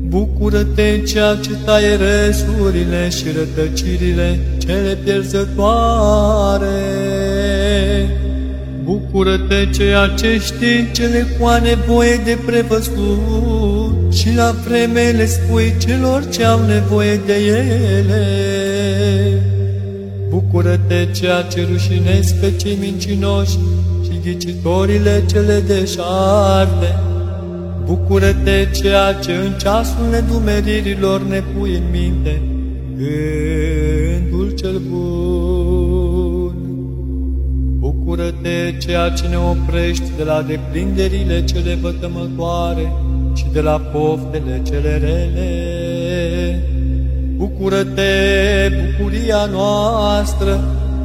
Bucură-te 0.07 1.01
ceea 1.07 1.35
ce 1.35 1.49
taie 1.65 1.95
resurile 1.95 3.09
și 3.09 3.23
rătăcirile 3.35 4.39
cele 4.57 4.97
pierzătoare. 5.03 6.67
Bucură-te 8.83 9.69
ceea 9.73 10.07
ce 10.07 10.39
știi 10.39 10.91
cele 10.91 11.27
cu 11.39 11.45
nevoie 11.63 12.21
de 12.25 12.37
prevăzut 12.45 14.13
și 14.13 14.35
la 14.35 14.55
vreme 14.67 15.13
le 15.17 15.25
spui 15.25 15.73
celor 15.77 16.29
ce 16.29 16.43
au 16.43 16.65
nevoie 16.65 17.21
de 17.25 17.33
ele. 17.97 18.25
Bucură-te 20.29 21.07
ceea 21.11 21.41
ce 21.41 21.67
rușinezi 21.71 22.33
pe 22.33 22.51
cei 22.55 22.77
mincinoși 22.81 23.57
ghicitorile 24.23 25.23
cele 25.25 25.59
deșarte. 25.59 26.99
Bucură-te 27.85 28.67
ceea 28.71 29.13
ce 29.13 29.31
în 29.31 29.51
ceasul 29.57 30.05
nedumeririlor 30.11 31.21
ne 31.21 31.41
pui 31.41 31.75
în 31.75 31.83
minte, 31.91 32.41
gândul 32.97 34.51
cel 34.55 34.81
bun. 34.89 36.55
Bucură-te 37.79 38.77
ceea 38.77 39.09
ce 39.09 39.27
ne 39.27 39.37
oprești 39.37 40.11
de 40.17 40.23
la 40.23 40.41
deprinderile 40.41 41.43
cele 41.43 41.77
vătămătoare 41.81 42.93
și 43.33 43.45
de 43.53 43.61
la 43.61 43.79
poftele 43.79 44.61
cele 44.63 44.97
rele. 44.97 45.51
Bucură-te, 47.35 48.01
bucuria 48.69 49.45
noastră, 49.45 50.59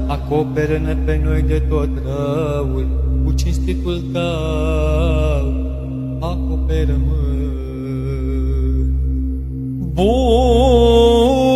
acoperă-ne 0.07 0.97
pe 1.05 1.21
noi 1.25 1.45
de 1.47 1.63
tot 1.69 1.89
răul 2.05 2.87
cu 3.03 3.08
cinstitul 3.38 4.03
tău, 4.12 5.46
acoperă-mă. 6.20 7.18
bucuria 9.98 11.48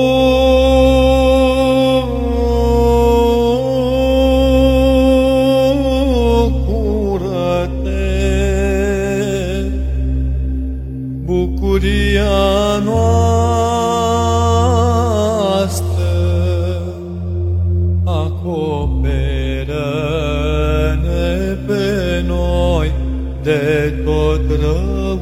de 23.42 24.02
tot 24.04 24.40
răul, 24.60 25.20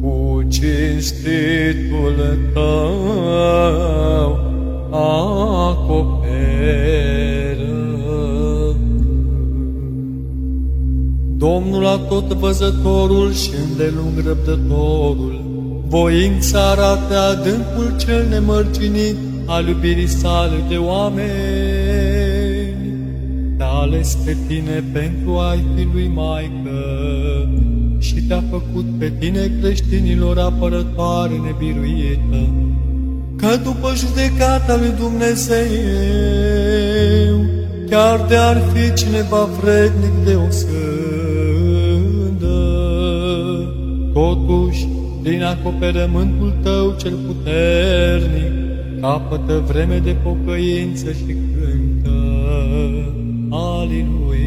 cu 0.00 0.42
cinstitul 0.48 2.38
tău 2.52 4.38
acoperă. 4.90 5.98
Domnul 11.36 12.00
tot 12.08 12.32
văzătorul 12.32 13.32
și 13.32 13.50
îndelung 13.68 14.26
răbdătorul, 14.26 15.42
voința 15.86 16.58
arată 16.70 17.18
adâncul 17.18 17.96
cel 17.96 18.26
nemărcinit 18.28 19.16
al 19.46 19.68
iubirii 19.68 20.08
sale 20.08 20.64
de 20.68 20.76
oameni. 20.76 21.77
Te-a 23.88 23.96
ales 23.96 24.14
pe 24.24 24.36
tine 24.46 24.84
pentru 24.92 25.38
a-i 25.38 25.64
fi 25.74 25.88
lui 25.92 26.10
Maică 26.14 27.48
și 27.98 28.14
te-a 28.14 28.42
făcut 28.50 28.84
pe 28.98 29.12
tine 29.18 29.50
creștinilor 29.60 30.38
apărătoare 30.38 31.32
nebiruită, 31.44 32.48
că 33.36 33.46
după 33.62 33.92
judecata 33.96 34.76
lui 34.76 34.92
Dumnezeu, 34.98 35.66
chiar 37.90 38.26
de 38.28 38.36
ar 38.36 38.62
fi 38.72 38.94
cineva 38.94 39.48
vrednic 39.60 40.24
de 40.24 40.34
o 40.34 40.50
sândă, 40.50 40.78
totuși, 44.12 44.88
din 45.22 45.42
acoperământul 45.42 46.54
tău 46.62 46.94
cel 46.98 47.14
puternic, 47.26 48.52
capătă 49.00 49.62
vreme 49.66 49.98
de 49.98 50.16
pocăință 50.22 51.12
și 51.12 51.24
cântă. 51.24 51.47
Aliluia! 53.78 54.38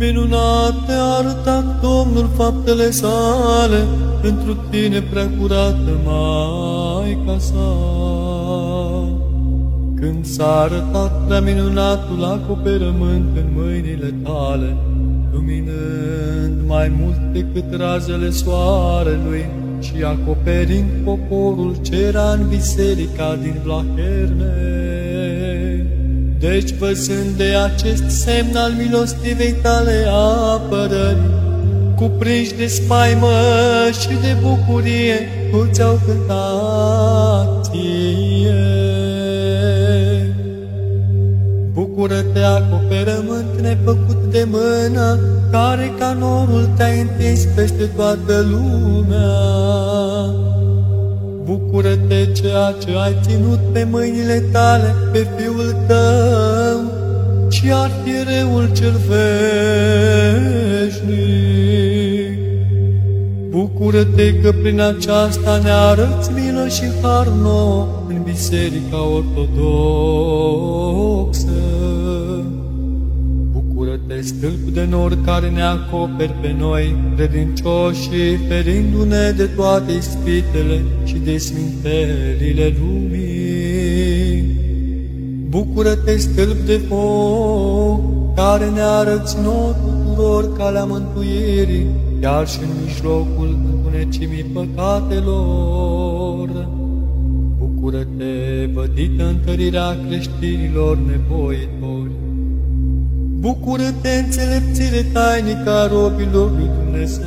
Minunate 0.00 0.92
a 0.92 1.16
arătat 1.18 1.80
Domnul 1.80 2.28
faptele 2.36 2.90
sale 2.90 3.97
pentru 4.22 4.56
tine, 4.70 5.00
prea 5.00 5.30
curată 5.38 6.00
Maica 6.04 7.38
sa. 7.38 7.76
Când 10.00 10.26
s-a 10.26 10.60
arătat 10.60 11.26
prea 11.26 11.40
minunatul 11.40 12.24
acoperământ 12.24 13.36
în 13.36 13.46
mâinile 13.54 14.14
tale, 14.22 14.76
luminând 15.32 16.66
mai 16.66 16.92
mult 17.00 17.32
decât 17.32 17.80
razele 17.80 18.30
soarelui 18.30 19.46
și 19.80 20.02
acoperind 20.04 20.88
poporul 21.04 21.76
ce 21.82 21.96
era 21.96 22.30
în 22.30 22.48
biserica 22.48 23.38
din 23.42 23.54
Vlaherne. 23.64 24.52
Deci, 26.38 26.74
văzând 26.74 27.36
de 27.36 27.44
acest 27.44 28.08
semn 28.08 28.56
al 28.56 28.72
milostivei 28.78 29.52
tale 29.62 30.06
apărări, 30.54 31.37
cuprinși 31.98 32.54
de 32.54 32.66
spaimă 32.66 33.28
și 34.00 34.08
de 34.08 34.36
bucurie, 34.42 35.28
cu 35.50 35.68
ți-au 35.72 36.00
cântat 36.06 37.64
ție. 37.64 38.52
Bucură-te, 41.72 42.40
acoperământ 42.40 43.60
nefăcut 43.60 44.30
de 44.30 44.48
mână, 44.50 45.18
care 45.50 45.92
ca 45.98 46.16
norul 46.18 46.68
te-a 46.76 46.86
întins 46.86 47.44
peste 47.54 47.84
toată 47.96 48.46
lumea. 48.50 49.30
Bucură-te 51.44 52.32
ceea 52.32 52.74
ce 52.84 52.90
ai 53.04 53.16
ținut 53.26 53.60
pe 53.72 53.86
mâinile 53.90 54.44
tale, 54.52 54.94
pe 55.12 55.26
Fiul 55.36 55.76
tău, 55.86 56.80
și 57.48 57.72
arhiereul 57.72 58.70
cel 58.72 58.96
veșnic. 60.68 61.08
Bucură-te 63.58 64.34
că 64.40 64.52
prin 64.62 64.80
aceasta 64.80 65.60
ne 65.62 65.70
arăți 65.70 66.30
milă 66.32 66.68
și 66.68 66.84
har 67.02 67.26
nou 67.26 68.04
în 68.08 68.22
Biserica 68.22 69.02
Ortodoxă. 69.14 70.00
Bucură-te, 73.52 74.20
stâlp 74.20 74.68
de 74.72 74.86
nor 74.90 75.18
care 75.24 75.50
ne 75.50 75.62
acoperi 75.62 76.34
pe 76.40 76.54
noi, 76.58 76.96
credincioși, 77.16 78.36
ferindu-ne 78.48 79.30
de 79.36 79.44
toate 79.44 79.92
ispitele 79.92 80.82
și 81.04 81.14
de 81.24 81.38
smintelile 81.38 82.76
lumii. 82.80 84.44
Bucură-te, 85.48 86.16
stâlp 86.16 86.66
de 86.66 86.80
foc, 86.88 88.00
care 88.34 88.68
ne 88.68 88.80
arăți 88.80 89.36
nouă 89.42 89.74
tuturor 89.84 90.56
calea 90.56 90.84
mântuirii, 90.84 91.86
chiar 92.20 92.48
și 92.48 92.58
în 92.62 92.68
mijlocul 92.84 93.58
întunecimii 93.72 94.44
păcatelor. 94.52 95.88
Bucură-te, 97.58 98.66
vădită 98.72 99.26
întărirea 99.28 99.96
creștinilor 100.08 100.98
nevoitori. 100.98 102.10
Bucură-te, 103.38 104.08
înțelepțire 104.08 105.06
tainică 105.12 105.70
a 105.70 105.86
robilor 105.86 106.50
lui 106.50 106.70
Dumnezeu, 106.82 107.26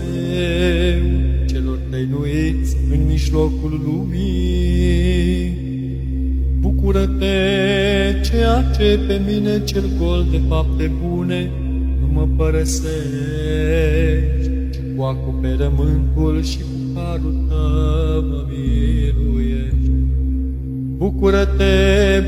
celor 1.45 1.79
tăinuiți 1.89 2.77
în 2.91 3.05
mijlocul 3.07 3.81
lumii. 3.85 5.59
Bucură-te, 6.59 7.35
ceea 8.29 8.71
ce 8.77 8.99
pe 9.07 9.21
mine 9.27 9.63
cel 9.63 9.83
gol 9.99 10.25
de 10.31 10.41
fapte 10.47 10.91
bune 11.03 11.51
nu 12.01 12.07
mă 12.13 12.27
părăsești, 12.37 12.89
ci 14.40 14.40
cu 14.95 15.03
acoperământul 15.03 16.43
și 16.43 16.57
cu 16.57 16.99
harul 16.99 17.35
tău 17.47 18.21
mă 18.29 18.45
miluiești. 18.49 19.91
Bucură-te, 20.97 21.65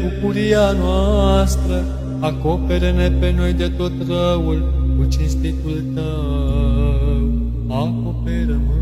bucuria 0.01 0.71
noastră, 0.71 1.85
acopere-ne 2.19 3.09
pe 3.09 3.33
noi 3.37 3.53
de 3.53 3.67
tot 3.67 3.91
răul 4.07 4.73
cu 4.97 5.05
cinstitul 5.09 5.83
tău, 5.93 7.29
acoperă-mă. 7.67 8.73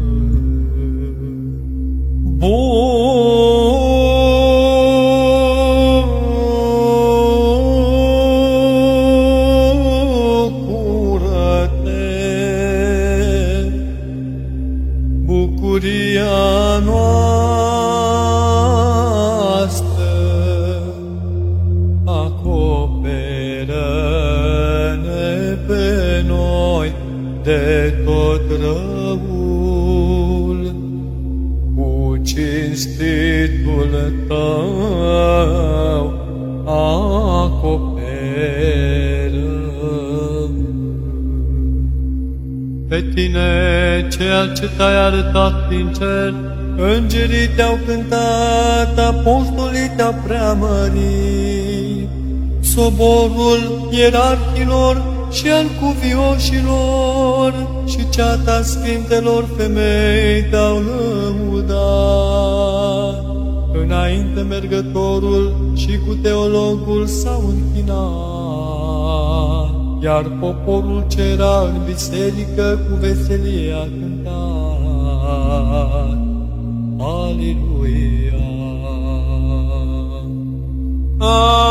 Bucură-te, 2.37 3.90
tău 34.31 36.13
acoperă. 36.65 37.79
Pe 42.89 43.03
tine, 43.15 43.49
ceea 44.17 44.47
ce 44.47 44.69
te-ai 44.77 45.05
arătat 45.05 45.69
din 45.69 45.93
cer, 45.97 46.33
îngerii 46.77 47.47
te-au 47.55 47.79
cântat, 47.85 48.97
apostolii 48.97 49.91
te-au 49.95 50.15
preamărit, 50.27 52.09
soborul 52.61 53.89
ierarhilor 53.89 55.03
și 55.31 55.47
al 55.47 55.65
cuvioșilor 55.79 57.53
și 57.87 58.09
ceata 58.09 58.61
sfintelor 58.61 59.45
femei 59.57 60.43
te-au 60.49 60.81
lăudat 60.81 62.30
înainte 63.91 64.41
mergătorul 64.41 65.71
și 65.75 65.99
cu 66.07 66.13
teologul 66.21 67.05
s-au 67.05 67.43
închinat, 67.47 67.97
iar 70.03 70.23
poporul 70.39 71.05
ce 71.07 71.21
era 71.21 71.59
în 71.61 71.81
biserică 71.85 72.79
cu 72.89 72.95
veselie 72.99 73.73
a 73.73 73.83
cântat. 73.83 74.31
Aleluia! 76.97 78.35
Aleluia! 81.17 81.70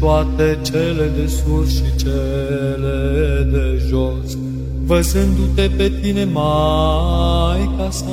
Toate 0.00 0.58
cele 0.62 1.10
de 1.16 1.26
sus 1.26 1.74
și 1.74 1.96
cele 1.96 3.48
de 3.50 3.82
jos, 3.88 4.38
văzându-te 4.84 5.70
pe 5.76 5.92
tine, 6.00 6.24
Maica 6.24 7.90
sa, 7.90 8.10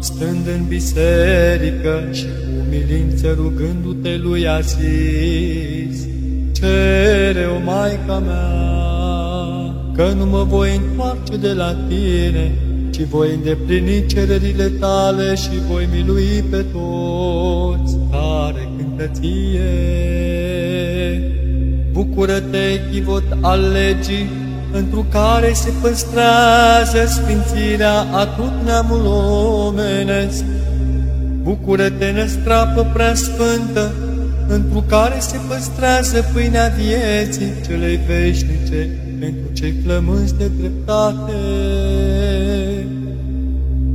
stând 0.00 0.46
în 0.58 0.64
biserică 0.68 2.08
și 2.12 2.24
cu 2.24 2.66
milință 2.70 3.34
rugându-te 3.36 4.16
lui 4.16 4.48
a 4.48 4.60
zis, 4.60 6.06
Cere, 6.52 7.46
o 7.56 7.64
Maica 7.64 8.18
mea, 8.18 9.74
că 9.94 10.12
nu 10.16 10.26
mă 10.26 10.44
voi 10.48 10.80
întoarce 10.88 11.36
de 11.36 11.52
la 11.52 11.76
tine, 11.88 12.52
ci 12.90 13.04
voi 13.04 13.34
îndeplini 13.34 14.06
cererile 14.06 14.68
tale 14.68 15.34
și 15.34 15.50
voi 15.70 15.88
milui 15.92 16.44
pe 16.50 16.64
toți 16.72 17.17
care 19.08 19.14
cântă 19.14 19.20
ție. 19.20 19.62
Bucură-te, 21.92 22.80
chivot 22.90 23.24
al 23.40 23.60
legii, 23.60 24.28
întru 24.72 25.06
care 25.10 25.52
se 25.52 25.72
păstrează 25.80 27.06
sfințirea 27.06 28.00
a 28.12 28.26
tot 28.26 28.52
neamul 28.64 29.06
omenesc. 29.66 30.44
Bucură-te, 31.42 32.10
năstrapă 32.10 32.90
prea 32.92 33.14
sfântă, 33.14 33.92
întru 34.48 34.84
care 34.88 35.18
se 35.18 35.36
păstrează 35.48 36.24
pâinea 36.32 36.72
vieții 36.76 37.52
celei 37.66 38.00
veșnice, 38.06 38.88
pentru 39.20 39.52
cei 39.52 39.74
flămânți 39.84 40.38
de 40.38 40.50
dreptate. 40.58 41.32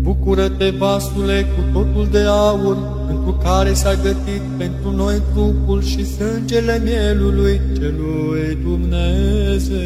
Bucură-te, 0.02 0.70
vasule, 0.70 1.46
cu 1.56 1.80
totul 1.80 2.08
de 2.12 2.20
aur, 2.28 2.78
pentru 3.14 3.38
care 3.44 3.74
s-a 3.74 3.94
gătit 3.94 4.42
pentru 4.58 4.92
noi 4.96 5.22
trupul 5.34 5.84
și 5.84 6.06
sângele 6.06 6.82
mielului 6.84 7.62
celui 7.80 8.58
Dumnezeiesc. 8.64 9.84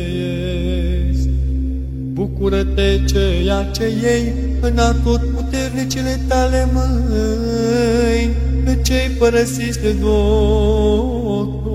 Bucură-te, 2.13 2.99
ceea 3.05 3.63
ce 3.63 3.83
ei 3.83 4.33
în 4.61 4.77
atot 4.77 5.21
puternicile 5.35 6.19
tale 6.27 6.67
mâini, 6.73 8.35
pe 8.65 8.79
cei 8.81 9.09
părăsiți 9.19 9.81
de 9.81 9.91
doctori. 9.91 11.67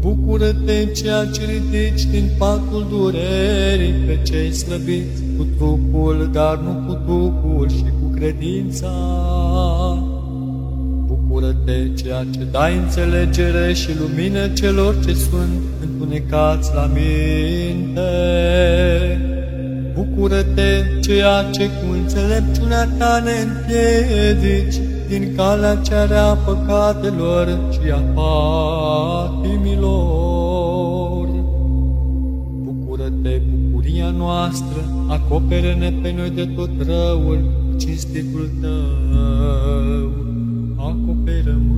Bucură-te, 0.00 0.86
ceea 0.92 1.24
ce 1.24 1.40
ridici 1.44 2.04
din 2.04 2.30
patul 2.38 2.86
durerii, 2.90 3.94
pe 4.06 4.18
cei 4.22 4.52
slăbiți 4.52 5.22
cu 5.36 5.46
trupul, 5.56 6.30
dar 6.32 6.58
nu 6.58 6.84
cu 6.86 6.94
trupul 7.04 7.68
și 7.68 7.82
cu 7.82 8.06
credința. 8.16 9.25
Bucură-te, 11.36 11.92
ceea 12.02 12.26
ce 12.30 12.44
dai 12.50 12.76
înțelegere 12.76 13.72
și 13.72 13.88
lumină 14.00 14.48
celor 14.48 14.94
ce 15.04 15.14
sunt 15.14 15.62
întunecați 15.82 16.74
la 16.74 16.90
minte. 16.94 18.10
Bucură-te, 19.94 20.98
ceea 21.00 21.42
ce 21.50 21.66
cu 21.66 21.92
înțelepciunea 21.92 22.88
ta 22.98 23.22
ne 23.24 23.30
împiedici 23.46 24.80
din 25.08 25.32
calea 25.36 25.76
cea 25.76 26.06
rea 26.06 26.34
păcatelor 26.34 27.58
și 27.72 27.90
a 27.90 28.00
patimilor. 28.14 29.68
Bucură-te, 32.64 33.40
bucuria 33.50 34.10
noastră, 34.10 34.90
acopere-ne 35.08 35.92
pe 36.02 36.14
noi 36.16 36.30
de 36.30 36.48
tot 36.56 36.70
răul, 36.86 37.40
cinstitul 37.76 38.50
tău, 38.60 40.05
acoperă-mă. 41.26 41.74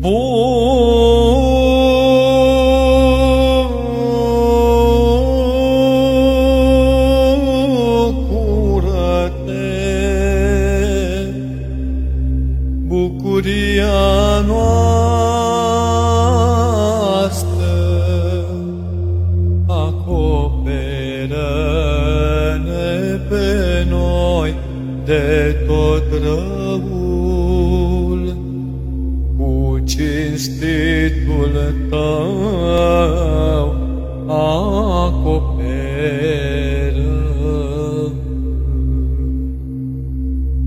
Bucuria 0.00 1.25
tău 31.90 33.74
acoperă. 34.28 35.36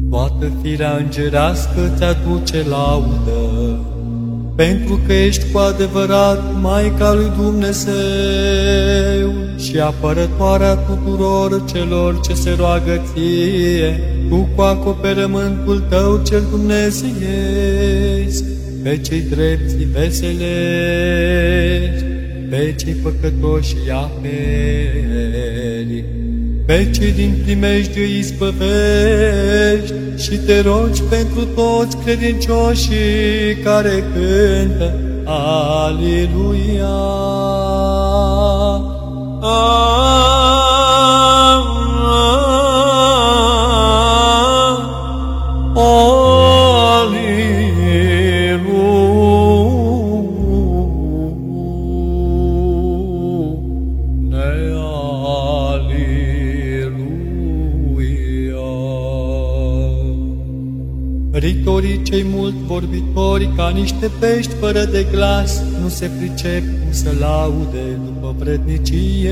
Toată 0.09 0.51
firea 0.61 0.95
îngerească 0.95 1.93
ți-aduce 1.97 2.65
laudă, 2.69 3.79
pentru 4.55 4.99
că 5.05 5.13
ești 5.13 5.51
cu 5.51 5.57
adevărat 5.57 6.43
Maica 6.61 7.13
lui 7.13 7.31
Dumnezeu 7.41 9.31
și 9.57 9.79
apărătoarea 9.79 10.75
tuturor 10.75 11.61
celor 11.65 12.19
ce 12.19 12.33
se 12.33 12.55
roagă 12.57 13.01
ție, 13.13 13.99
tu 14.29 14.47
cu 14.55 14.61
acoperământul 14.61 15.83
tău 15.89 16.21
cel 16.23 16.43
dumnezeiesc, 16.49 18.08
pe 18.83 18.97
cei 18.97 19.21
drepți 19.21 19.75
veselești, 19.91 22.03
pe 22.49 22.75
cei 22.77 22.93
păcătoși 22.93 23.75
aperi, 23.91 26.03
pe 26.65 26.89
cei 26.91 27.11
din 27.11 27.41
primejdie 27.43 28.17
izbăvești 28.17 29.93
și 30.17 30.37
te 30.45 30.61
rogi 30.61 31.01
pentru 31.01 31.45
toți 31.45 31.97
credincioșii 31.97 33.55
care 33.63 34.03
cântă 34.13 35.09
Aleluia. 35.31 36.97
Ritorii 41.39 41.68
vorbitori, 63.49 63.55
ca 63.55 63.69
niște 63.69 64.11
pești 64.19 64.53
fără 64.59 64.83
de 64.83 65.05
glas, 65.11 65.61
nu 65.81 65.89
se 65.89 66.09
pricep 66.17 66.61
cum 66.61 66.91
să 66.91 67.09
laude 67.19 67.99
după 68.05 68.35
vrednicie. 68.37 69.31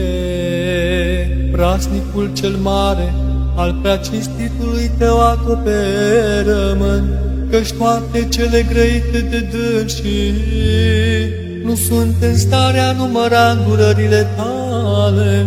Prasnicul 1.51 2.29
cel 2.33 2.55
mare, 2.61 3.13
al 3.55 3.79
prea 3.81 3.97
cinstitului 3.97 4.91
tău 4.97 5.19
acoperământ, 5.19 7.09
căci 7.49 7.71
toate 7.71 8.27
cele 8.29 8.65
grăite 8.69 9.19
de 9.29 9.49
dânsii 9.51 10.33
nu 11.63 11.75
sunt 11.75 12.15
în 12.19 12.37
starea 12.37 12.91
număra 12.91 13.53
durările 13.53 14.27
tale, 14.35 15.45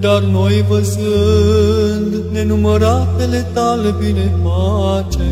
dar 0.00 0.22
noi 0.22 0.64
văzând 0.68 2.14
nenumăratele 2.32 3.46
tale 3.52 3.94
binefaceri, 3.98 5.31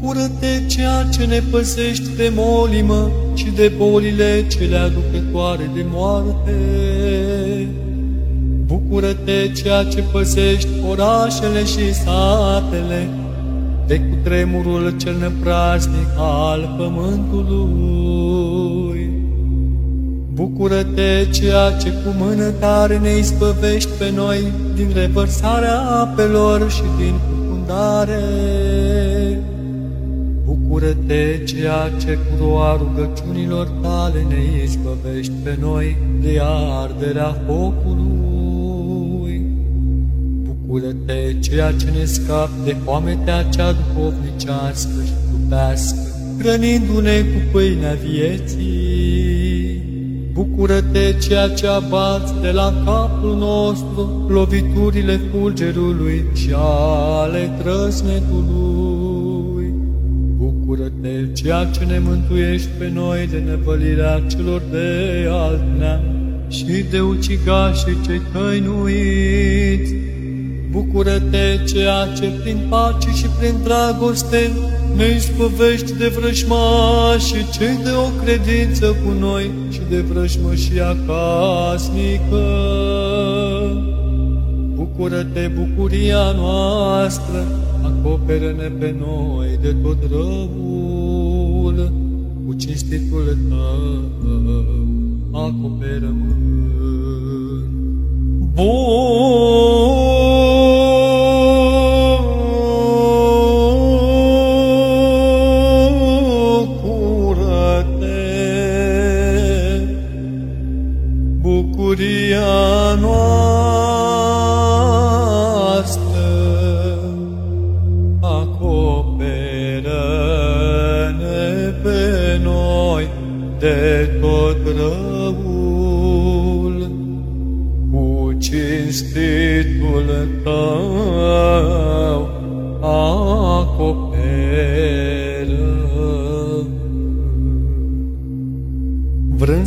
Bucură-te 0.00 0.66
ceea 0.66 1.08
ce 1.12 1.24
ne 1.24 1.42
păsești 1.50 2.16
de 2.16 2.32
molimă 2.34 3.10
și 3.34 3.44
de 3.44 3.72
bolile 3.76 4.46
cele 4.48 4.76
aducătoare 4.76 5.70
de 5.74 5.84
moarte. 5.90 6.52
Bucură-te 8.66 9.52
ceea 9.62 9.84
ce 9.84 10.02
păsești 10.12 10.68
orașele 10.90 11.64
și 11.64 11.94
satele, 11.94 13.08
de 13.86 14.00
cutremurul 14.00 14.96
cel 14.96 15.16
nepraznic 15.18 16.08
al 16.16 16.74
pământului. 16.78 18.16
Bucură-te, 20.32 21.26
ceea 21.30 21.70
ce 21.70 21.88
cu 21.88 22.14
mână 22.18 22.50
tare 22.50 22.98
ne 22.98 23.16
izbăvești 23.18 23.90
pe 23.98 24.12
noi 24.14 24.52
din 24.74 24.88
revărsarea 24.94 25.80
apelor 25.80 26.70
și 26.70 26.82
din 26.98 27.14
cufundare. 27.28 28.20
Bucură-te, 31.06 31.44
ceea 31.44 31.90
ce 32.00 32.12
cu 32.12 32.44
roa 32.44 32.76
rugăciunilor 32.76 33.66
tale 33.82 34.26
ne 34.28 34.62
izbăvești 34.64 35.32
pe 35.42 35.56
noi 35.60 35.96
de 36.20 36.40
arderea 36.82 37.42
focului. 37.46 38.66
Bucură-te, 40.42 41.36
ceea 41.40 41.72
ce 41.72 41.90
ne 41.98 42.04
scap 42.04 42.48
de 42.64 42.76
foametea 42.84 43.42
cea 43.42 43.72
duhovnicească 43.72 45.02
și 45.04 45.12
trupească, 45.28 45.98
hrănindu-ne 46.38 47.20
cu 47.20 47.40
pâinea 47.52 47.94
vieții. 47.94 49.82
Bucură-te, 50.32 51.14
ceea 51.28 51.48
ce 51.48 51.66
abați 51.66 52.32
de 52.40 52.50
la 52.50 52.82
capul 52.84 53.36
nostru 53.36 54.26
loviturile 54.28 55.20
fulgerului 55.32 56.24
și 56.34 56.54
ale 56.54 57.50
trăsnetului. 57.62 59.25
Bucură-te, 61.06 61.32
ceea 61.32 61.64
ce 61.64 61.84
ne 61.84 61.98
mântuiești 61.98 62.68
pe 62.78 62.90
noi 62.94 63.28
de 63.30 63.36
nevălirea 63.36 64.22
celor 64.26 64.62
de 64.70 65.28
alt 65.30 65.60
neam 65.78 66.00
și 66.48 66.84
de 66.90 67.00
ucigașii 67.00 67.98
cei 68.06 68.20
tăinuiți. 68.32 69.94
Bucură-te, 70.70 71.64
ceea 71.64 72.06
ce 72.16 72.30
prin 72.42 72.58
pace 72.68 73.10
și 73.10 73.26
prin 73.38 73.54
dragoste 73.62 74.50
ne 74.96 75.04
ispovești 75.16 75.92
de 75.98 76.08
vrăjmași 76.08 77.50
cei 77.58 77.78
de 77.82 77.90
o 77.90 78.24
credință 78.24 78.86
cu 78.86 79.10
noi 79.18 79.50
și 79.70 79.80
de 79.90 80.00
vrăjmășia 80.00 80.96
casnică. 81.06 82.46
Bucură-te, 84.74 85.50
bucuria 85.54 86.34
noastră, 86.36 87.44
acoperă-ne 87.82 88.68
pe 88.78 88.94
noi 88.98 89.58
de 89.62 89.74
tot 89.82 89.98
răul, 90.10 90.48
cu 90.56 90.65
cinstitul 92.76 93.38
tău, 93.48 94.12
acoperă-mă. 95.32 96.34
Bucură-te, 98.54 100.65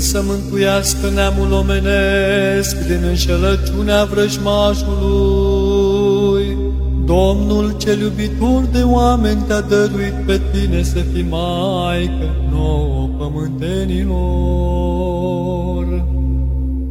să 0.09 0.21
mântuiască 0.25 1.09
neamul 1.13 1.51
omenesc 1.51 2.87
din 2.87 3.03
înșelăciunea 3.03 4.03
vrăjmașului, 4.03 6.57
Domnul 7.05 7.75
cel 7.77 7.99
iubitor 7.99 8.63
de 8.71 8.81
oameni 8.83 9.43
te-a 9.47 9.61
dăruit 9.61 10.13
pe 10.25 10.41
tine 10.51 10.83
să 10.83 10.99
fii 11.13 11.25
Maică 11.29 12.35
nouă 12.51 13.09
pământenilor. 13.17 16.03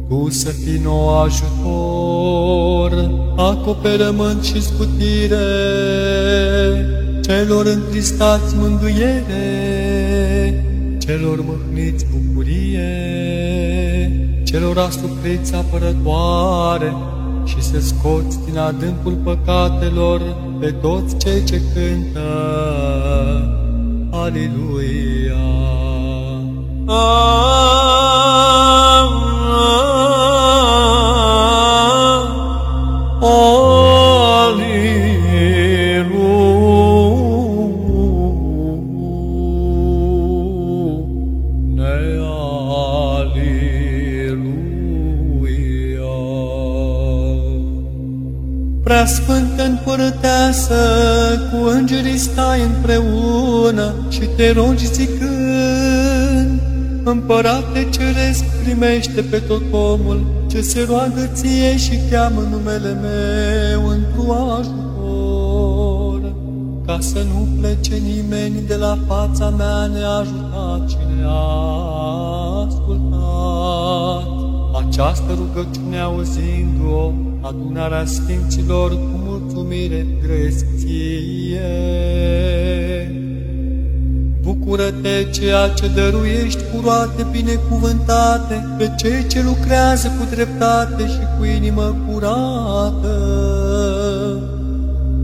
Tu 0.09 0.29
să 0.29 0.49
fii 0.49 0.81
nou 0.83 1.21
ajutor, 1.21 3.11
acoperământ 3.35 4.43
și 4.43 4.61
scutire, 4.61 5.37
celor 7.21 7.65
întristați 7.65 8.55
mângâiere, 8.55 10.63
celor 10.97 11.45
mâhniți 11.45 12.05
bucurie, 12.11 13.08
celor 14.51 14.77
asupriți 14.77 15.55
apărătoare, 15.55 16.95
și 17.45 17.61
să 17.61 17.79
scoți 17.79 18.45
din 18.45 18.57
adâncul 18.57 19.13
păcatelor 19.23 20.21
pe 20.59 20.71
toți 20.71 21.17
cei 21.17 21.43
ce 21.43 21.61
cântă. 21.73 22.19
Aleluia! 24.11 25.37
Prea 26.85 28.88
sfântă 49.09 49.63
împărăteasă, 49.63 50.75
cu 51.51 51.67
îngerii 51.67 52.17
stai 52.17 52.61
împreună 52.61 53.93
și 54.09 54.21
te 54.35 54.51
rogi 54.51 54.85
zicând, 54.85 56.59
Împărate 57.03 57.87
ceresc, 57.89 58.43
primește 58.63 59.21
pe 59.21 59.37
tot 59.37 59.61
omul 59.71 60.21
ce 60.47 60.61
se 60.61 60.85
roagă 60.89 61.29
ție 61.33 61.77
și 61.77 61.99
cheamă 62.11 62.41
numele 62.51 62.99
meu 63.01 63.87
într-o 63.87 64.33
ajutor, 64.59 66.33
ca 66.85 66.97
să 66.99 67.17
nu 67.33 67.47
plece 67.59 67.95
nimeni 67.95 68.63
de 68.67 68.75
la 68.75 68.97
fața 69.07 69.49
mea 69.49 69.85
neajutat 69.85 70.89
și 70.89 70.97
neascultat. 71.21 72.29
Această 74.87 75.37
rugăciune 75.37 75.99
auzindu-o, 75.99 77.11
adunarea 77.41 78.05
Sfinților 78.05 78.89
cu 78.89 79.19
mulțumire 79.25 80.07
grăiesc 80.23 80.65
ție. 80.77 81.59
Bucură-te 84.41 85.29
ceea 85.31 85.69
ce 85.69 85.87
dăruiești 85.87 86.59
cu 86.59 86.81
roate 86.83 87.25
binecuvântate 87.31 88.75
pe 88.77 88.91
cei 88.97 89.27
ce 89.27 89.43
lucrează 89.43 90.07
cu 90.07 90.25
dreptate 90.29 91.07
și 91.07 91.19
cu 91.37 91.45
inimă 91.45 91.95
curată. 92.07 93.15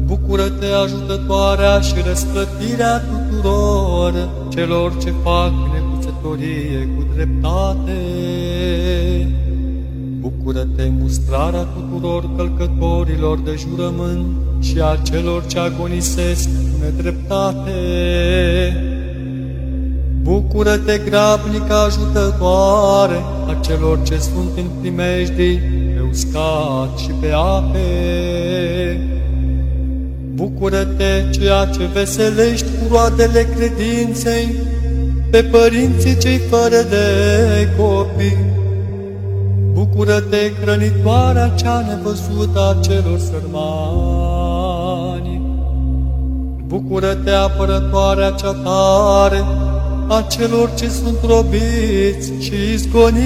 Bucură-te 0.05 0.65
ajutătoarea 0.65 1.79
și 1.79 1.93
răsplătirea 2.07 2.99
tuturor 2.99 4.29
celor 4.49 4.97
ce 4.97 5.13
fac 5.23 5.51
necuțătorie 5.73 6.89
cu 6.95 7.05
dreptate. 7.15 8.01
Bucură-te 10.45 10.91
mustrarea 10.99 11.63
tuturor 11.63 12.29
călcătorilor 12.35 13.39
de 13.39 13.55
jurământ 13.57 14.25
și 14.61 14.79
a 14.81 14.97
celor 15.03 15.45
ce 15.45 15.59
agonisesc 15.59 16.43
cu 16.43 16.83
nedreptate. 16.83 17.71
Bucură-te, 20.21 20.97
grabnică 20.97 21.73
ajutătoare 21.73 23.23
a 23.47 23.59
celor 23.61 24.03
ce 24.03 24.17
sunt 24.17 24.57
în 24.57 24.65
primejdii, 24.81 25.57
pe 25.95 26.01
uscat 26.09 26.97
și 26.97 27.09
pe 27.21 27.31
ape. 27.33 27.87
Bucură-te, 30.33 31.29
ceea 31.31 31.65
ce 31.65 31.89
veselești 31.93 32.65
cu 32.65 32.93
roadele 32.93 33.47
credinței, 33.55 34.55
pe 35.29 35.43
părinții 35.43 36.17
cei 36.17 36.37
fără 36.37 36.81
de 36.89 37.05
copii. 37.77 38.54
Bucură-te, 39.75 40.51
hrănitoarea 40.61 41.47
cea 41.47 41.85
nevăzută 41.87 42.59
a 42.59 42.79
celor 42.81 43.19
sărmani. 43.19 44.61
Bucură-te, 46.67 47.29
apărătoarea 47.29 48.31
cea 48.31 48.53
tare 48.53 49.43
a 50.07 50.25
celor 50.29 50.73
ce 50.73 50.89
sunt 50.89 51.17
robiți 51.27 52.31
și 52.39 52.53
izgoniți. 52.73 53.25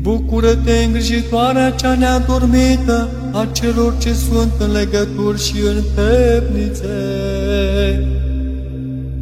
Bucură-te, 0.00 0.84
îngrijitoarea 0.84 1.70
cea 1.70 1.94
neadormită 1.94 3.08
a 3.32 3.48
celor 3.52 3.94
ce 3.98 4.12
sunt 4.12 4.52
în 4.58 4.72
legături 4.72 5.42
și 5.42 5.54
în 5.60 5.82
temnițe. 5.94 6.92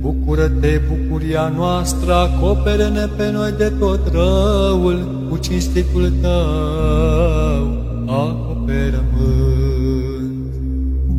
Bucură-te, 0.00 0.80
bucuria 0.88 1.52
noastră, 1.56 2.14
acopere-ne 2.14 3.06
pe 3.16 3.30
noi 3.30 3.52
de 3.58 3.72
tot 3.78 4.00
răul, 4.12 5.26
cu 5.30 5.36
cinstitul 5.36 6.12
tău, 6.20 7.64
acoperă-mânt. 8.06 9.50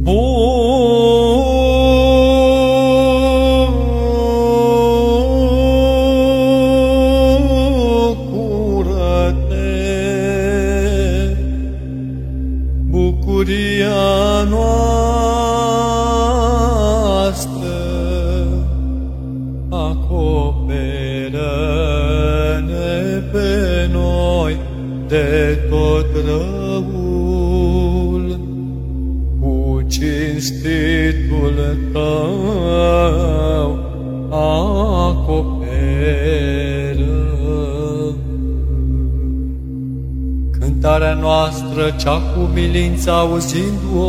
Bucură-te, 0.01 0.70
noastră, 41.81 42.11
cea 42.11 42.17
cu 42.17 42.49
milință 42.53 43.11
auzindu-o, 43.11 44.05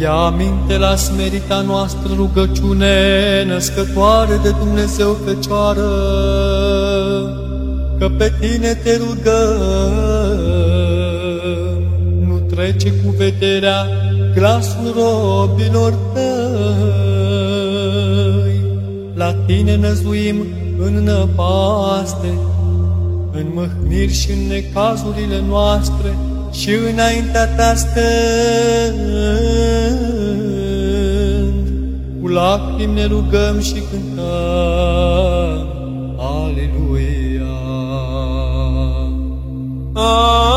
ia 0.00 0.12
aminte 0.12 0.76
la 0.78 0.96
smerita 0.96 1.60
noastră 1.60 2.12
rugăciune 2.16 3.44
născătoare 3.46 4.40
de 4.42 4.50
Dumnezeu 4.50 5.16
Fecioară, 5.26 5.88
că 7.98 8.08
pe 8.18 8.32
tine 8.40 8.74
te 8.74 8.96
rugăm. 8.96 9.60
Nu 12.26 12.38
trece 12.54 12.88
cu 12.88 13.14
vederea 13.16 13.86
glasul 14.34 14.94
robilor 14.96 15.94
tăi. 16.14 16.26
La 19.14 19.34
tine 19.46 19.76
năzuim 19.76 20.36
în 20.78 21.02
năpaste, 21.04 22.38
în 23.38 23.46
mâhniri 23.54 24.12
și 24.12 24.30
în 24.30 24.46
necazurile 24.46 25.40
noastre 25.48 26.16
și 26.52 26.70
înaintea 26.92 27.46
ta 27.46 27.74
stând. 27.74 27.98
Cu 32.20 32.28
lacrimi 32.28 32.94
ne 32.94 33.04
rugăm 33.04 33.60
și 33.60 33.82
cântăm. 33.90 34.26
Aleluia! 36.18 36.88
Făclie 39.94 40.47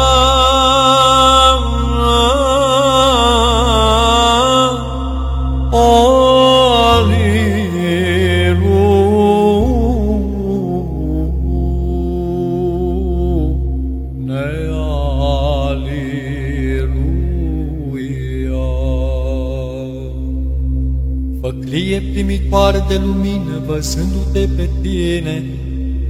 de 22.91 23.01
lumină, 23.05 23.61
văzându-te 23.65 24.39
pe 24.55 24.69
tine, 24.81 25.43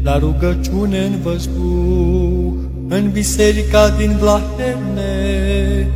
la 0.04 0.18
rugăciune 0.18 1.00
în 1.00 1.20
văzduh, 1.24 2.54
în 2.88 3.10
biserica 3.12 3.90
din 3.90 4.18
Vlaherne, 4.20 5.88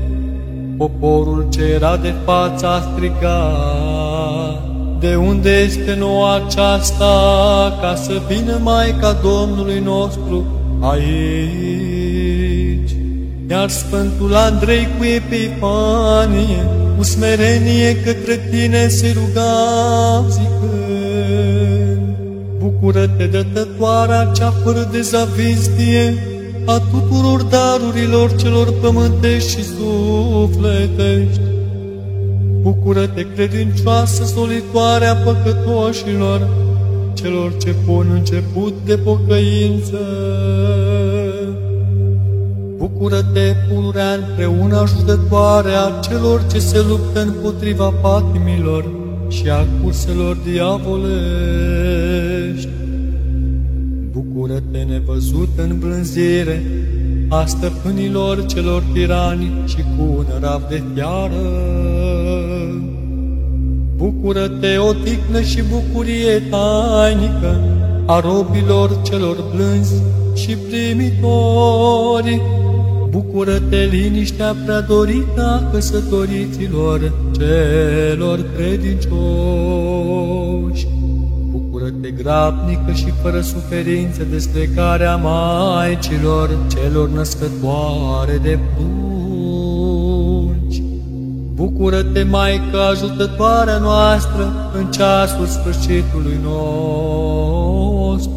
poporul 0.78 1.48
ce 1.50 1.62
era 1.62 1.98
de 1.98 2.14
față 2.26 2.68
a 2.68 2.80
strigat, 2.80 4.64
de 5.00 5.16
unde 5.16 5.50
este 5.50 5.96
noua 6.00 6.36
aceasta, 6.36 7.78
ca 7.82 7.96
să 7.96 8.22
vină 8.28 8.60
Maica 8.64 9.18
Domnului 9.24 9.80
nostru 9.80 10.46
aici. 10.80 11.76
Iar 13.50 13.70
Sfântul 13.70 14.36
Andrei 14.36 14.88
cu 14.98 15.04
Epifanie, 15.04 16.85
cu 16.98 17.04
smerenie 17.04 17.96
către 17.96 18.48
tine 18.50 18.88
se 18.88 19.16
ruga 19.18 20.26
zicând, 20.30 20.76
Bucură-te, 22.58 23.26
dătătoarea 23.26 24.32
cea 24.36 24.54
fără 24.64 24.90
de 24.92 25.02
zavistie 25.02 26.14
a 26.66 26.80
tuturor 26.80 27.42
darurilor 27.42 28.36
celor 28.36 28.74
pământești 28.82 29.50
și 29.50 29.64
sufletești. 29.64 31.42
Bucură-te, 32.62 33.26
credincioasă 33.36 34.24
solitoare 34.24 35.06
a 35.06 35.16
păcătoșilor, 35.16 36.48
celor 37.14 37.58
ce 37.58 37.76
pun 37.86 38.08
început 38.14 38.74
de 38.86 38.98
pocăință. 38.98 40.00
Bucură-te, 43.06 43.56
pururea 43.70 44.14
împreună 44.14 44.78
ajutătoare 44.80 45.70
a 45.70 46.00
celor 46.00 46.46
ce 46.52 46.60
se 46.60 46.86
luptă 46.88 47.22
împotriva 47.22 47.90
patimilor 47.90 48.86
și 49.28 49.50
a 49.50 49.66
curselor 49.84 50.38
diavolești. 50.44 51.10
Bucură-te, 54.12 54.78
nevăzut 54.78 55.50
în 55.56 55.80
blânzire, 55.80 56.64
a 57.30 57.46
stăpânilor 57.46 58.46
celor 58.46 58.84
tirani 58.94 59.52
și 59.66 59.76
cu 59.76 60.04
un 60.18 60.26
rav 60.40 60.62
de 60.70 60.84
fiară. 60.94 61.46
Bucură-te, 63.96 64.78
o 64.78 64.94
tihnă 64.94 65.42
și 65.42 65.62
bucurie 65.62 66.40
tainică 66.50 67.60
a 68.06 68.20
robilor 68.20 69.02
celor 69.04 69.44
blânzi 69.56 70.02
și 70.34 70.58
primitori. 70.58 72.42
Bucură-te, 73.16 73.88
liniștea 73.92 74.56
prea 74.66 74.82
dorită 74.82 75.44
a 75.44 75.72
căsătoriților 75.72 77.14
celor 77.32 78.46
credincioși. 78.56 80.88
Bucură-te, 81.52 82.10
grabnică 82.10 82.92
și 82.94 83.14
fără 83.22 83.42
suferință 83.42 84.24
de 84.24 84.38
strecarea 84.38 85.16
maicilor 85.16 86.50
celor 86.68 87.10
născătoare 87.10 88.40
de 88.44 88.60
prunci. 88.76 90.84
Bucură-te, 91.54 92.24
Maică, 92.24 92.80
ajutătoarea 92.92 93.78
noastră 93.78 94.54
în 94.78 94.92
ceasul 94.92 95.46
sfârșitului 95.46 96.40
nostru. 96.44 98.34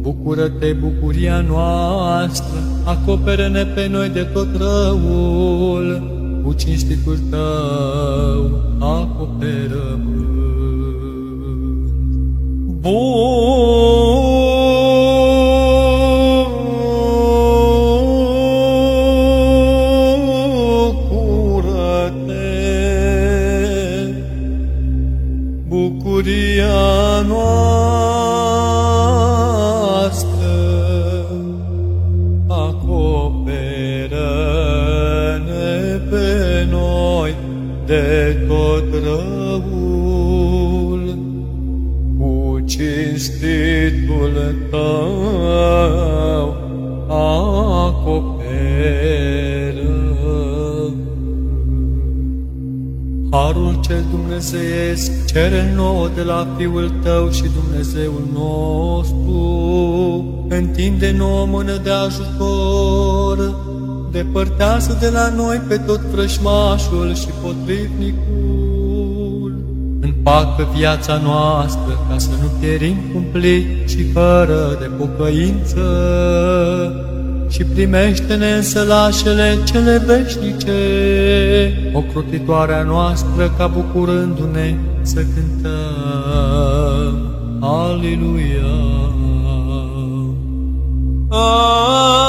Bucură-te, 0.00 0.72
bucuria 0.72 1.40
noastră, 1.40 2.58
acoperă-ne 2.88 3.64
pe 3.64 3.86
noi 3.86 4.08
de 4.08 4.22
tot 4.22 4.48
răul, 4.56 6.02
cu 6.44 6.52
cinstitul 6.52 7.18
tău, 7.30 8.62
acoperă-mă. 8.78 10.16
Bucură-te, 12.80 14.27
cinstitul 43.18 44.54
tău 44.70 46.56
acoperă. 47.08 48.22
Harul 53.30 53.78
cel 53.80 54.04
dumnezeiesc 54.10 55.26
cere 55.26 55.72
nouă 55.74 56.08
de 56.14 56.22
la 56.22 56.46
Fiul 56.56 56.92
tău 57.02 57.30
și 57.30 57.42
Dumnezeul 57.42 58.28
nostru, 58.32 59.44
întinde 60.48 61.14
nouă 61.16 61.46
mână 61.46 61.76
de 61.76 61.90
ajutor, 61.90 63.54
depărtează 64.10 64.96
de 65.00 65.08
la 65.08 65.28
noi 65.28 65.60
pe 65.68 65.76
tot 65.76 66.00
vrăjmașul 66.00 67.14
și 67.14 67.28
potrivnicul. 67.42 68.47
Împacă 70.18 70.68
viața 70.74 71.20
noastră 71.24 72.06
ca 72.08 72.18
să 72.18 72.30
nu 72.40 72.50
pierim 72.60 72.96
cumplit 73.12 73.88
și 73.88 74.10
fără 74.12 74.76
de 74.80 74.90
pocăință 74.98 75.82
și 77.48 77.64
primește-ne 77.64 78.50
în 78.50 78.62
sălașele 78.62 79.58
cele 79.64 80.02
veșnice, 80.06 80.72
ocrotitoarea 81.92 82.82
noastră 82.82 83.52
ca 83.56 83.66
bucurându-ne 83.66 84.74
să 85.02 85.24
cântăm. 85.34 85.68
Aleluia! 87.60 89.08
puternicul 91.38 92.27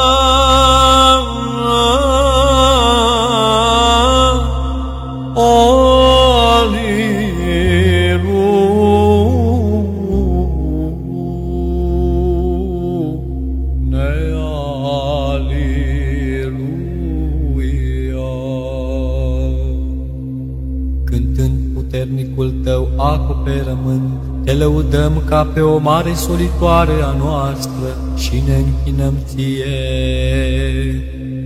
tău 23.43 23.51
acoperământ, 23.51 24.11
te 24.43 24.53
lăudăm 24.53 25.21
ca 25.25 25.43
pe 25.53 25.59
o 25.59 25.77
mare 25.77 26.13
solitoare 26.13 26.91
a 27.03 27.15
noastră 27.17 27.97
și 28.17 28.43
ne 28.47 28.55
închinăm 28.55 29.13
ție. 29.25 29.65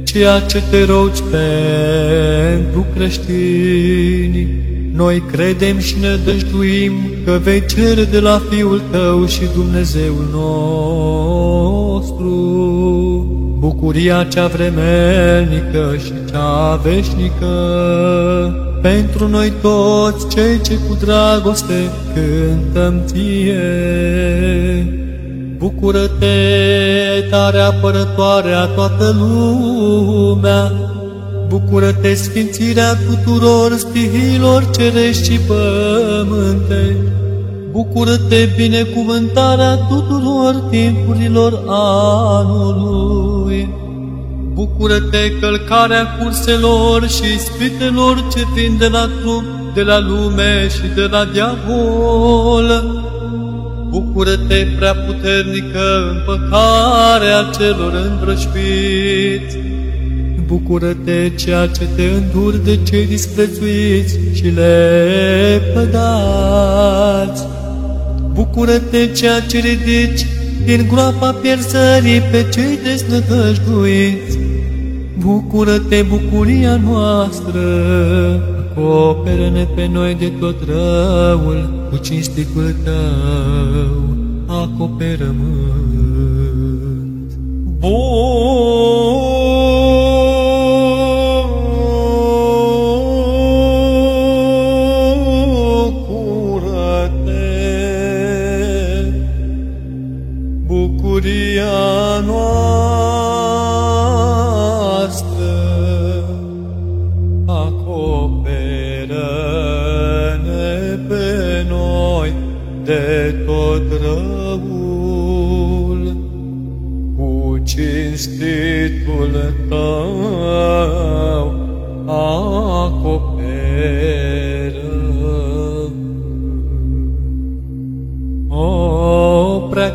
Ceea 0.03 0.39
ce 0.39 0.63
te 0.69 0.85
rogi 0.85 1.21
pentru 1.21 2.85
creștini, 2.95 4.47
noi 4.93 5.23
credem 5.31 5.79
și 5.79 5.95
ne 5.99 6.15
dăjduim 6.25 6.93
că 7.25 7.39
vei 7.43 7.65
cere 7.65 8.03
de 8.03 8.19
la 8.19 8.41
Fiul 8.49 8.81
tău 8.91 9.25
și 9.25 9.41
Dumnezeul 9.55 10.27
nostru 10.31 10.63
bucuria 13.59 14.23
cea 14.23 14.47
vremelnică 14.47 15.95
și 16.03 16.11
cea 16.31 16.75
veșnică 16.75 17.53
pentru 18.83 19.27
noi 19.27 19.53
toți 19.61 20.27
cei 20.27 20.61
ce 20.61 20.79
cu 20.87 20.97
dragoste 20.99 21.89
cântăm 22.13 23.01
ție. 23.05 23.61
Bucură-te, 25.57 26.25
tare 27.29 27.59
apărătoare 27.59 28.51
a 28.51 28.65
toată 28.65 29.15
lumea, 29.19 30.71
Bucură-te, 31.47 32.13
sfințirea 32.13 32.95
tuturor 32.95 33.77
stihilor 33.77 34.69
cerești 34.75 35.31
și 35.31 35.39
pământe, 35.39 36.97
Bucură-te, 37.71 38.49
binecuvântarea 38.55 39.75
tuturor 39.75 40.63
timpurilor 40.69 41.63
anului, 41.67 43.69
Bucură-te 44.53 45.31
călcarea 45.39 46.17
curselor 46.19 47.07
și 47.09 47.33
ispitelor 47.35 48.27
ce 48.35 48.45
vin 48.53 48.77
de 48.77 48.87
la 48.87 49.09
trup, 49.21 49.43
de 49.73 49.81
la 49.81 49.99
lume 49.99 50.69
și 50.69 50.95
de 50.95 51.07
la 51.11 51.25
diavol. 51.25 52.83
Bucură-te 53.89 54.67
prea 54.77 54.95
puternică 54.95 56.11
împăcarea 56.11 57.49
celor 57.57 57.93
îmbrășpiți. 57.93 59.57
Bucură-te 60.45 61.31
ceea 61.35 61.67
ce 61.67 61.87
te 61.95 62.03
înduri 62.03 62.63
de 62.63 62.79
cei 62.83 63.05
disprețuiți 63.05 64.19
și 64.33 64.45
le 64.45 65.61
pădați. 65.73 67.43
Bucură-te 68.33 69.11
ceea 69.11 69.39
ce 69.39 69.57
ridici 69.57 70.25
din 70.65 70.87
groapa 70.87 71.31
pierzării 71.31 72.19
pe 72.19 72.49
cei 72.51 72.79
desnădăjduiți. 72.83 74.37
Bucură-te, 75.17 76.01
bucuria 76.01 76.75
noastră, 76.75 77.61
acoperă-ne 78.75 79.67
pe 79.75 79.89
noi 79.91 80.15
de 80.15 80.31
tot 80.39 80.55
răul, 80.67 81.87
cu 81.89 81.97
cinsticul 81.97 82.75
tău, 82.83 84.03
acoperământ. 84.47 87.31
Bun! 87.79 89.12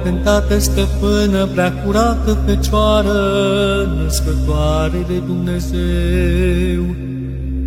Cântată 0.08 0.58
stăpână, 0.58 1.46
prea 1.46 1.72
curată 1.72 2.38
Fecioară, 2.46 3.12
născătoare 4.02 5.04
de 5.08 5.18
Dumnezeu. 5.26 6.84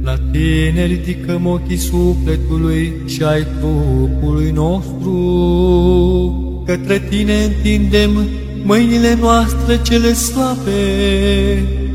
La 0.04 0.16
tine 0.32 0.86
ridicăm 0.86 1.46
ochii 1.46 1.78
sufletului 1.78 2.94
și 3.06 3.24
ai 3.24 3.46
trupului 3.60 4.52
nostru. 4.52 5.16
Către 6.66 7.02
tine 7.10 7.34
întindem 7.44 8.10
mâinile 8.64 9.18
noastre 9.22 9.82
cele 9.82 10.14
slabe 10.14 10.82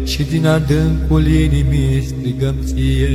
și 0.05 0.23
din 0.23 0.47
adâncul 0.47 1.27
inimii 1.27 2.05
strigăm 2.05 2.55
ție. 2.65 3.09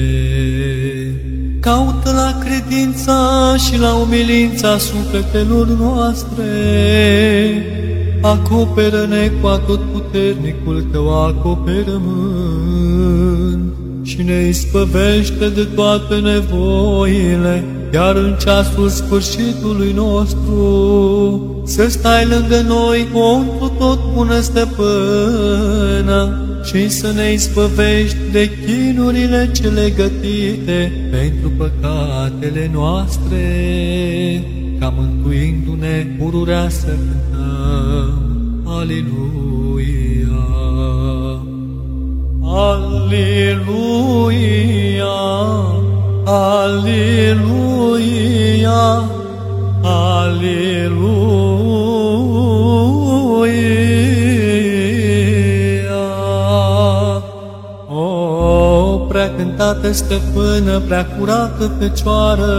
Caută 1.60 2.12
la 2.12 2.38
credința 2.43 3.56
și 3.58 3.80
la 3.80 3.93
umilința 3.93 4.78
sufletelor 4.78 5.68
noastre. 5.68 6.45
Acoperă-ne 8.22 9.32
cu 9.41 9.47
atot 9.47 9.82
puternicul 9.91 10.86
tău 10.91 11.26
acoperământ 11.26 13.22
și 14.04 14.22
ne 14.22 14.47
ispăvește 14.47 15.49
de 15.49 15.68
toate 15.76 16.16
nevoile, 16.16 17.64
iar 17.93 18.16
în 18.16 18.36
ceasul 18.39 18.89
sfârșitului 18.89 19.91
nostru 19.95 21.61
să 21.72 21.89
stai 21.89 22.26
lângă 22.26 22.61
noi, 22.67 23.07
o 23.13 23.39
tot 23.78 23.99
bună 24.13 24.39
stăpână, 24.39 26.45
și 26.63 26.89
să 26.89 27.11
ne 27.15 27.34
ispăvești 27.34 28.17
de 28.32 28.49
chinurile 28.65 29.49
cele 29.53 29.93
gătite 29.95 30.91
pentru 31.11 31.51
păcatele 31.57 32.69
noastre, 32.74 33.45
ca 34.80 34.93
mântuindu-ne 34.97 36.07
pururea 36.19 36.69
să 36.69 36.88
cântăm. 36.88 38.63
Aleluia! 38.65 40.45
Aleluia! 42.43 43.55
Aleluia! 46.26 47.61
Aleluia! 49.84 51.42
cântată 59.62 59.92
stăpână, 59.92 60.80
prea 60.80 61.06
curată 61.06 61.72
Fecioară, 61.80 62.54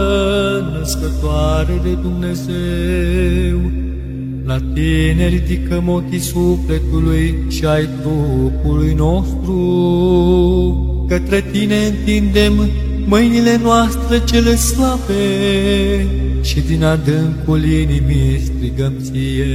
născătoare 0.77 1.79
de 1.83 1.97
Dumnezeu. 2.01 3.59
La 4.45 4.57
tine 4.73 5.27
ridicăm 5.27 5.89
ochii 5.89 6.19
sufletului 6.19 7.35
și 7.49 7.65
ai 7.65 7.87
trupului 8.01 8.93
nostru. 8.93 9.57
Către 11.07 11.43
tine 11.51 11.75
întindem 11.75 12.53
mâinile 13.05 13.59
noastre 13.63 14.21
cele 14.25 14.55
slabe 14.55 16.07
și 16.41 16.59
din 16.59 16.83
adâncul 16.83 17.63
inimii 17.63 18.39
strigăm 18.39 18.93
ție. 19.01 19.47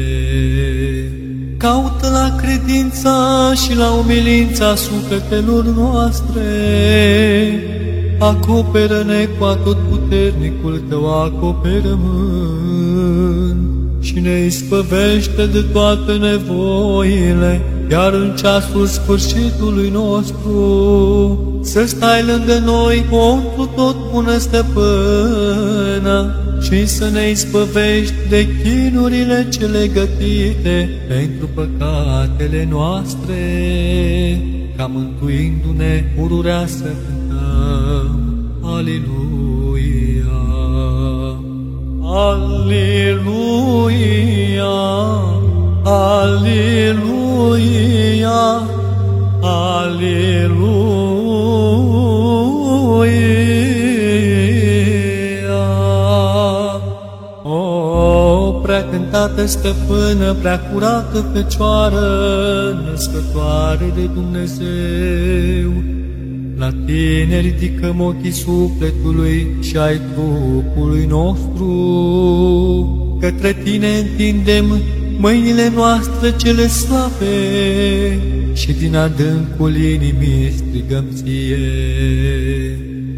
Caută 1.57 2.09
la 2.11 2.37
credința 2.43 3.53
și 3.65 3.77
la 3.77 3.91
umilința 3.91 4.75
sufletelor 4.75 5.65
noastre. 5.65 6.43
Acoperă-ne 8.19 9.29
cu 9.39 9.45
atot 9.45 9.79
puternicul 9.91 10.83
tău 10.89 11.23
acoperământ 11.23 13.59
și 14.01 14.21
ne 14.21 14.45
ispăvește 14.45 15.47
de 15.47 15.65
toate 15.73 16.13
nevoile, 16.13 17.61
iar 17.91 18.13
în 18.13 18.37
ceasul 18.37 18.87
sfârșitului 18.87 19.91
nostru 19.91 21.61
să 21.63 21.87
stai 21.87 22.25
lângă 22.25 22.59
noi, 22.65 23.05
pentru 23.11 23.71
tot 23.75 23.97
bună 24.13 24.39
stăpână, 24.39 26.35
și 26.61 26.87
să 26.87 27.09
ne 27.09 27.31
ispăvești 27.31 28.15
de 28.29 28.47
chinurile 28.63 29.49
cele 29.51 29.87
gătite 29.87 30.89
pentru 31.09 31.49
păcatele 31.55 32.69
noastre, 32.71 33.43
ca 34.77 34.87
mântuindu-ne 34.87 36.13
pururea 36.17 36.67
să 36.67 36.85
cântăm. 37.07 38.21
Aleluia! 38.63 39.07
Aleluia! 42.03 43.39
Aleluia! 45.91 47.09
Aleluia! 49.41 50.09
O, 57.43 58.61
prea 58.63 58.85
cântată 58.91 59.47
stăpână, 59.47 60.33
prea 60.41 60.61
curată 60.61 61.31
Fecioară, 61.35 62.07
născătoare 62.91 63.93
de 63.95 64.05
Dumnezeu, 64.15 65.73
la 66.59 66.71
tine 66.87 67.41
ridicăm 67.41 68.01
ochii 68.01 68.31
sufletului 68.31 69.57
și 69.61 69.77
ai 69.77 70.01
trupului 70.15 71.07
nostru. 71.07 71.69
Către 73.21 73.53
tine 73.53 73.89
întindem 73.99 74.65
mâinile 75.19 75.73
noastre 75.75 76.37
cele 76.37 76.67
slabe 76.67 77.37
și 78.53 78.73
din 78.73 78.97
adâncul 78.97 79.77
inimii 79.77 80.53
strigăm 80.57 81.05
ție. 81.15 81.59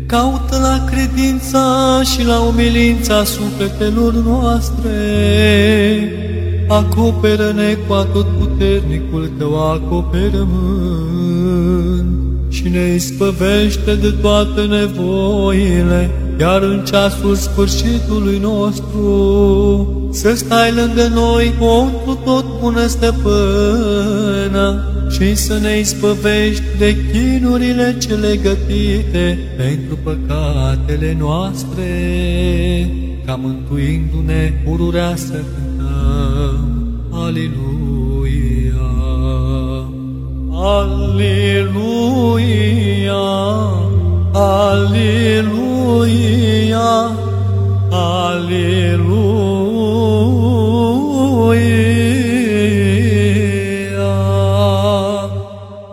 Caută 0.07 0.59
la 0.59 0.85
credința 0.91 2.01
și 2.13 2.27
la 2.27 2.41
umilința 2.41 3.25
sufletelor 3.25 4.13
noastre. 4.13 4.91
Acoperă-ne 6.69 7.77
cu 7.87 7.93
atot 7.93 8.27
puternicul 8.39 9.31
tău 9.39 9.71
acoperământ 9.71 11.41
și 12.49 12.69
ne 12.69 12.95
ispăvește 12.95 13.95
de 13.95 14.11
toate 14.21 14.61
nevoile, 14.61 16.11
iar 16.41 16.63
în 16.63 16.85
ceasul 16.85 17.35
sfârșitului 17.35 18.39
nostru 18.39 19.09
să 20.13 20.35
stai 20.35 20.73
lângă 20.73 21.09
noi, 21.15 21.53
pentru 21.59 22.19
tot 22.25 22.45
bună 22.61 22.87
stăpână, 22.87 24.85
și 25.11 25.35
să 25.35 25.59
ne 25.59 25.79
ispăvești 25.79 26.63
de 26.79 26.97
chinurile 27.13 27.97
cele 27.99 28.37
gătite 28.37 29.39
pentru 29.57 29.99
păcatele 30.03 31.17
noastre, 31.19 31.87
ca 33.25 33.35
mântuindu-ne 33.35 34.63
pururea 34.65 35.17
să 35.17 35.33
cântăm. 35.55 36.69
Aleluia! 37.11 38.91
Aleluia! 40.53 41.81
Aleluia! 44.33 45.61
Aleluia! 47.91 48.61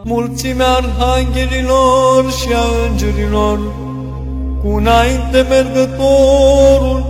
Mulțimea 0.04 0.68
arhanghelilor 0.68 2.32
și 2.32 2.48
a 2.54 2.66
îngerilor, 2.90 3.60
cu 4.62 4.68
înainte 4.68 5.46
mergătorul, 5.50 7.06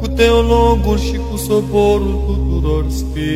cu 0.00 0.06
teologul 0.08 0.98
și 0.98 1.20
cu 1.30 1.36
soborul 1.36 2.22
tuturor 2.26 2.84
sfinților, 2.88 3.26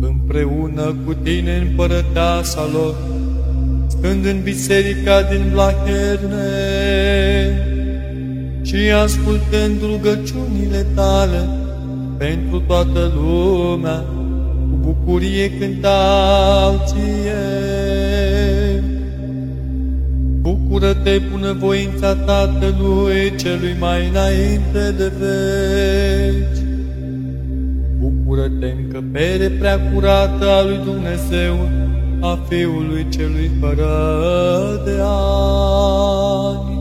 împreună 0.00 0.59
cu 1.04 1.14
tine 1.22 1.56
împărăteasa 1.56 2.68
lor, 2.72 2.94
stând 3.88 4.24
în 4.24 4.40
biserica 4.42 5.22
din 5.22 5.48
Blaherne 5.52 6.50
și 8.62 8.76
ascultând 9.02 9.80
rugăciunile 9.82 10.86
tale 10.94 11.48
pentru 12.18 12.62
toată 12.66 13.12
lumea, 13.14 14.04
cu 14.70 14.76
bucurie 14.80 15.50
cântau 15.50 16.82
ție. 16.86 17.40
Bucură-te, 20.40 21.20
bunăvoința 21.30 22.14
Tatălui 22.14 23.32
celui 23.36 23.76
mai 23.78 24.08
înainte 24.08 24.94
de 24.96 25.12
veci. 25.18 26.59
Bucură-te, 28.40 28.74
încăpere 28.82 29.48
prea 29.48 29.90
curată 29.92 30.48
a 30.48 30.64
lui 30.64 30.80
Dumnezeu, 30.84 31.68
a 32.20 32.38
Fiului 32.48 33.06
celui 33.08 33.50
fără 33.60 34.82
de 34.84 34.98
ani. 35.02 36.78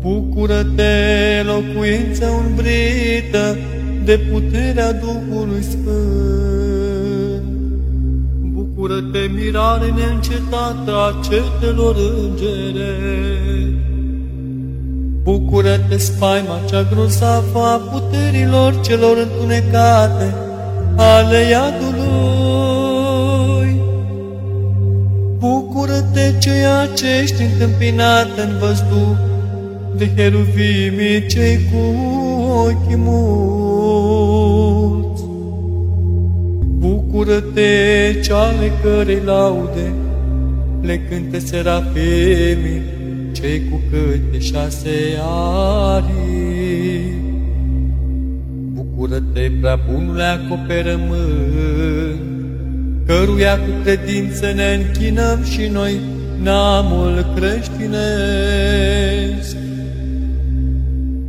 Bucură-te, 0.00 1.42
locuință 1.44 2.26
umbrită 2.26 3.56
de 4.04 4.20
puterea 4.32 4.92
Duhului 4.92 5.62
Sfânt. 5.62 7.42
Bucură-te, 8.52 9.30
mirare 9.34 9.94
neîncetată 9.96 10.92
a 10.92 11.20
cetelor 11.22 11.96
îngere. 11.96 12.94
Bucură-te, 15.24 15.96
spaima 15.96 16.60
cea 16.68 16.82
grozavă 16.92 17.58
a 17.58 17.76
puterilor 17.76 18.80
celor 18.80 19.16
întunecate 19.16 20.34
ale 20.96 21.38
iadului. 21.50 22.04
Bucură-te, 25.38 26.38
ceea 26.38 26.86
ce 26.86 27.06
ești 27.22 27.42
întâmpinat 27.42 28.28
în 28.36 28.58
văzduh 28.60 29.16
de 29.96 30.10
heruvimii 30.16 31.26
cei 31.26 31.58
cu 31.70 31.78
ochi 32.48 32.96
mulți. 32.96 33.64
Bucură-te, 36.78 38.20
ceale 38.22 38.72
cărei 38.82 39.22
laude 39.24 39.94
le 40.80 40.98
cântă 41.08 41.38
serafimii, 41.38 42.82
cei 43.44 43.62
cu 43.70 43.80
câte 43.90 44.38
șase 44.38 45.18
ari. 45.92 46.12
Bucură-te, 48.72 49.50
prea 49.60 49.78
bunule 49.90 50.22
acoperământ, 50.22 52.20
căruia 53.06 53.58
cu 53.58 53.70
credință 53.82 54.52
ne 54.54 54.74
închinăm 54.74 55.42
și 55.42 55.68
noi, 55.72 56.00
neamul 56.42 57.26
creștinesc. 57.34 57.96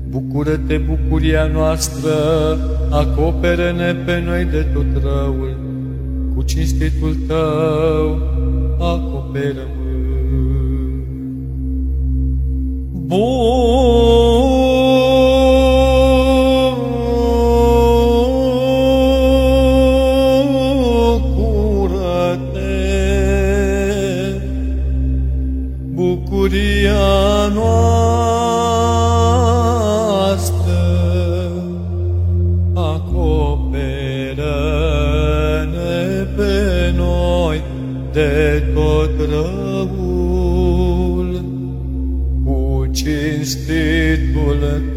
Bucură-te, 0.09 0.78
bucuria 0.78 1.45
noastră, 1.45 2.11
acoperă-ne 2.89 3.93
pe 3.93 4.22
noi 4.26 4.45
de 4.45 4.66
tot 4.74 5.03
răul, 5.03 5.57
cu 6.36 6.41
cinstitul 6.41 7.16
tău, 7.28 8.22
acoperă-mă. 8.80 9.74
بور 13.10 14.45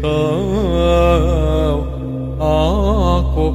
tău 0.01 1.87
acoperă. 2.39 3.49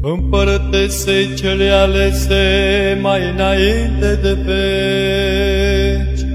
Împărătese 0.00 1.34
cele 1.36 1.68
alese 1.68 2.98
mai 3.02 3.20
înainte 3.34 4.18
de 4.22 4.36
veci, 4.46 6.26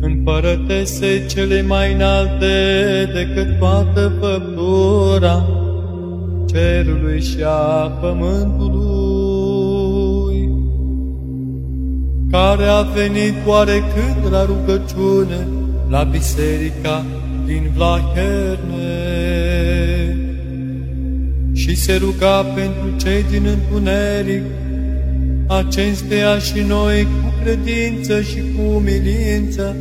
împărătese 0.00 1.26
cele 1.26 1.62
mai 1.62 1.92
înalte 1.92 3.10
decât 3.14 3.58
toată 3.58 4.12
făptura 4.20 5.46
cerului 6.46 7.22
și 7.22 7.36
a 7.44 7.88
pământului, 8.00 9.13
care 12.30 12.64
a 12.64 12.82
venit 12.82 13.34
oarecând 13.46 14.30
la 14.30 14.44
rugăciune 14.44 15.46
la 15.88 16.02
biserica 16.02 17.04
din 17.44 17.70
Vlaherne 17.74 18.88
și 21.52 21.76
se 21.76 21.96
ruga 21.96 22.42
pentru 22.42 22.96
cei 22.96 23.24
din 23.30 23.46
întuneric, 23.46 24.42
acestea 25.46 26.38
și 26.38 26.60
noi 26.60 27.02
cu 27.02 27.32
credință 27.42 28.20
și 28.20 28.42
cu 28.56 28.74
umilință, 28.74 29.76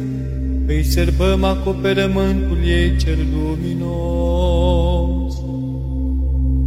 îi 0.67 0.83
serbăm 0.83 1.43
acoperământul 1.43 2.57
ei 2.65 2.97
cel 2.97 3.17
luminos. 3.33 5.33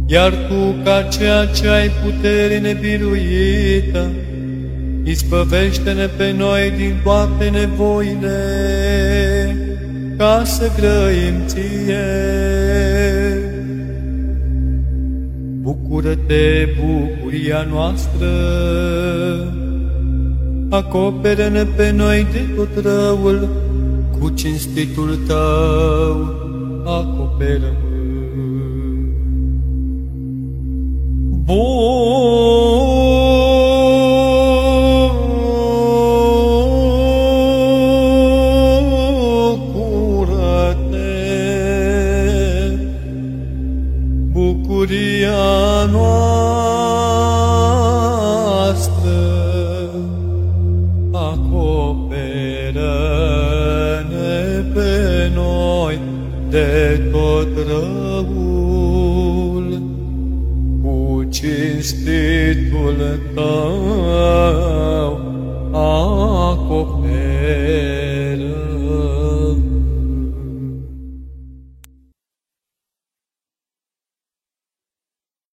Iar 0.05 0.31
tu, 0.31 0.75
ca 0.83 1.03
ceea 1.03 1.45
ce 1.45 1.67
ai 1.67 1.89
putere 1.89 2.59
nebiruită, 2.59 4.11
ispăvește-ne 5.09 6.05
pe 6.05 6.33
noi 6.37 6.73
din 6.77 6.95
toate 7.03 7.49
nevoile, 7.49 8.37
ca 10.17 10.41
să 10.45 10.71
grăim 10.77 11.33
ție. 11.45 12.05
Bucură-te, 15.61 16.67
bucuria 16.79 17.67
noastră, 17.69 18.29
acoperă-ne 20.69 21.63
pe 21.63 21.91
noi 21.91 22.27
de 22.31 22.39
tot 22.55 22.83
răul, 22.83 23.49
cu 24.19 24.29
cinstitul 24.29 25.19
tău, 25.27 26.35
acoperă-mă. 26.85 27.85
Bucură-te, 31.45 32.56